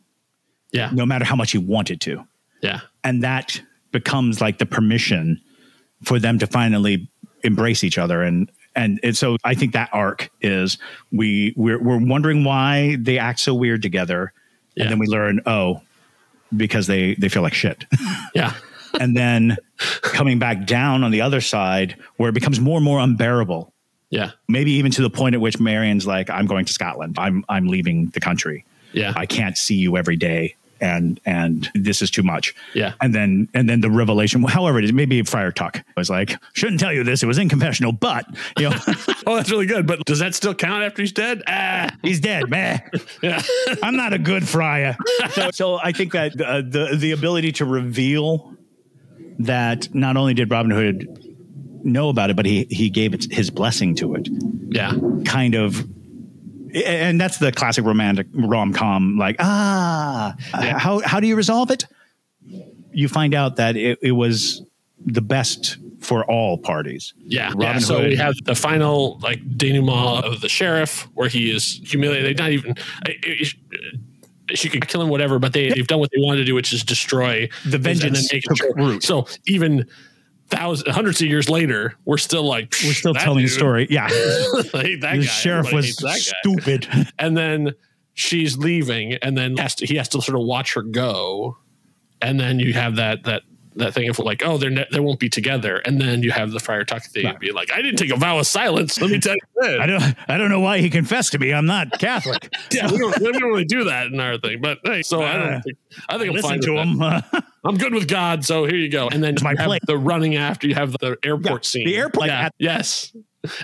[0.71, 2.25] Yeah, no matter how much he wanted to.
[2.63, 3.61] yeah, and that
[3.91, 5.39] becomes like the permission
[6.03, 7.09] for them to finally
[7.45, 8.21] embrace each other.
[8.21, 10.77] And and, and so I think that arc is
[11.11, 14.33] we we're, we're wondering why they act so weird together.
[14.75, 14.83] Yeah.
[14.83, 15.81] and then we learn oh
[16.55, 17.85] because they they feel like shit.
[18.33, 18.53] Yeah,
[18.99, 19.55] and then
[20.01, 23.71] coming back down on the other side where it becomes more and more unbearable.
[24.09, 27.15] Yeah, maybe even to the point at which Marion's like I'm going to Scotland.
[27.17, 28.65] I'm I'm leaving the country.
[28.91, 32.53] Yeah, I can't see you every day and and this is too much.
[32.73, 32.93] Yeah.
[33.01, 36.79] And then and then the revelation, however it is, maybe Friar Tuck was like, shouldn't
[36.79, 38.25] tell you this, it was inconfessional, but
[38.57, 38.75] you know,
[39.27, 39.87] Oh, that's really good.
[39.87, 41.41] But does that still count after he's dead?
[41.47, 42.81] Ah, he's dead, man.
[43.21, 43.41] yeah.
[43.83, 44.97] I'm not a good friar.
[45.31, 48.53] So, so I think that uh, the the ability to reveal
[49.39, 51.07] that not only did Robin Hood
[51.83, 54.27] know about it, but he he gave it his blessing to it.
[54.69, 54.93] yeah.
[55.25, 55.85] Kind of.
[56.83, 59.17] And that's the classic romantic rom com.
[59.17, 60.77] Like, ah, Yeah.
[60.77, 61.85] how how do you resolve it?
[62.91, 64.61] You find out that it, it was
[65.05, 67.13] the best for all parties.
[67.17, 67.47] Yeah.
[67.49, 67.79] Robin yeah.
[67.79, 68.09] So Hood.
[68.09, 72.37] we have the final like denouement of the sheriff where he is humiliated.
[72.37, 73.45] Not even I-
[74.53, 76.71] she could kill him, whatever, but they, they've done what they wanted to do, which
[76.71, 78.73] is destroy The vengeance it took true.
[78.75, 79.03] root.
[79.03, 79.87] So even
[80.49, 83.87] thousands, hundreds of years later, we're still like We're still telling the story.
[83.89, 86.39] Yeah, the sheriff Everybody was hates that guy.
[86.41, 87.11] stupid.
[87.19, 87.73] and then
[88.13, 91.57] she's leaving and then has to, he has to sort of watch her go
[92.21, 93.43] and then you have that that
[93.75, 96.51] that thing of like oh they're ne- they won't be together and then you have
[96.51, 99.11] the friar tuck thing and be like i didn't take a vow of silence let
[99.11, 99.79] me tell you this.
[99.81, 101.53] I don't I don't know why he confessed to me.
[101.53, 102.53] I'm not Catholic.
[102.71, 105.31] yeah, we don't, we don't really do that in our thing but hey so i
[105.33, 105.77] Uh, don't think
[106.09, 106.97] i think i'm fine to him.
[106.99, 107.43] that.
[107.65, 110.67] i'm good with god so here you go and then my have the running after
[110.67, 113.13] you have the airport Yeah, scene the airport- yeah, yes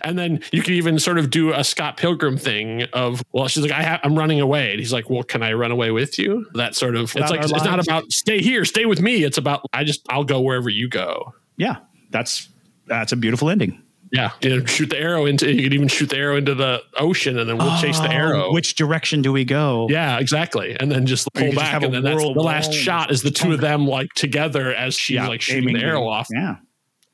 [0.04, 3.64] and then you can even sort of do a Scott Pilgrim thing of, well, she's
[3.64, 4.72] like, I ha- I'm running away.
[4.72, 6.46] And he's like, well, can I run away with you?
[6.54, 9.24] That sort of, it's like, it's not about stay here, stay with me.
[9.24, 11.34] It's about, I just, I'll go wherever you go.
[11.58, 11.78] yeah,
[12.10, 12.50] that's
[12.88, 13.82] that's a beautiful ending.
[14.12, 14.32] Yeah.
[14.42, 17.40] You know, shoot the arrow into, you could even shoot the arrow into the ocean
[17.40, 18.52] and then we'll chase the Oh, arrow.
[18.54, 19.88] Which direction do we go?
[19.90, 20.76] yeah, exactly.
[20.78, 21.82] And then just pull could just back.
[21.82, 25.16] And then that's the last shot is the two of them like together as she's
[25.16, 26.28] Yeah, like shooting the arrow off.
[26.30, 26.56] Yeah,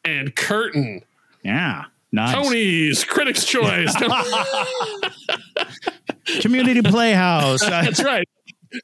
[0.03, 1.03] And curtain,
[1.43, 2.33] yeah, nice.
[2.33, 3.95] Tony's Critics' Choice.
[6.41, 7.61] Community Playhouse.
[7.69, 8.27] That's right.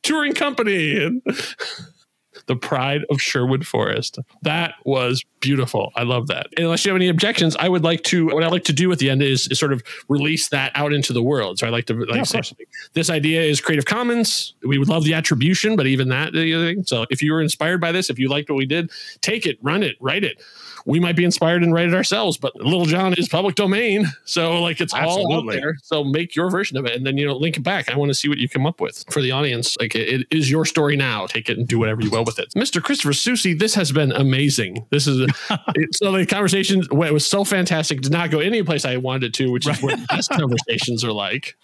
[0.02, 0.96] Touring company
[2.48, 4.20] the pride of Sherwood Forest.
[4.42, 5.92] That was beautiful.
[5.96, 6.48] I love that.
[6.58, 8.28] And unless you have any objections, I would like to.
[8.28, 10.94] What I like to do at the end is, is sort of release that out
[10.94, 11.60] into the world.
[11.60, 12.42] So I like to like of say,
[12.94, 14.56] this idea is Creative Commons.
[14.64, 16.84] We would love the attribution, but even that, the other thing.
[16.86, 19.58] So if you were inspired by this, if you liked what we did, take it,
[19.62, 20.42] run it, write it.
[20.86, 24.08] We might be inspired and write it ourselves, but Little John is public domain.
[24.26, 25.76] So like it's all out there.
[25.84, 27.90] So make your version of it and then, you know, link it back.
[27.90, 29.78] I want to see what you come up with for the audience.
[29.80, 31.26] Like it, it is your story now.
[31.26, 32.50] Take it and do whatever you will with it.
[32.56, 32.82] Mr.
[32.82, 34.86] Christopher Soucy, this has been amazing.
[34.90, 35.30] This is
[35.76, 38.02] it, so the conversation it was so fantastic.
[38.02, 41.14] Did not go any place I wanted it to, which is what best conversations are
[41.14, 41.56] like.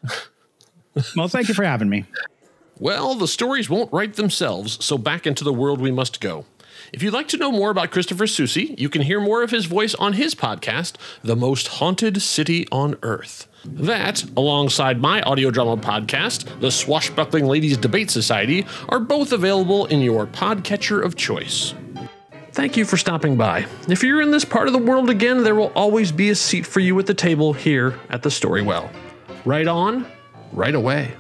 [1.15, 2.05] well, thank you for having me.
[2.79, 6.45] Well, the stories won't write themselves, so back into the world we must go.
[6.91, 9.65] If you'd like to know more about Christopher Soucy, you can hear more of his
[9.65, 13.47] voice on his podcast, The Most Haunted City on Earth.
[13.63, 20.01] That, alongside my audio drama podcast, The Swashbuckling Ladies Debate Society, are both available in
[20.01, 21.75] your podcatcher of choice.
[22.53, 23.67] Thank you for stopping by.
[23.87, 26.65] If you're in this part of the world again, there will always be a seat
[26.65, 28.89] for you at the table here at the Story Well.
[29.45, 30.07] Right on,
[30.51, 31.13] right away.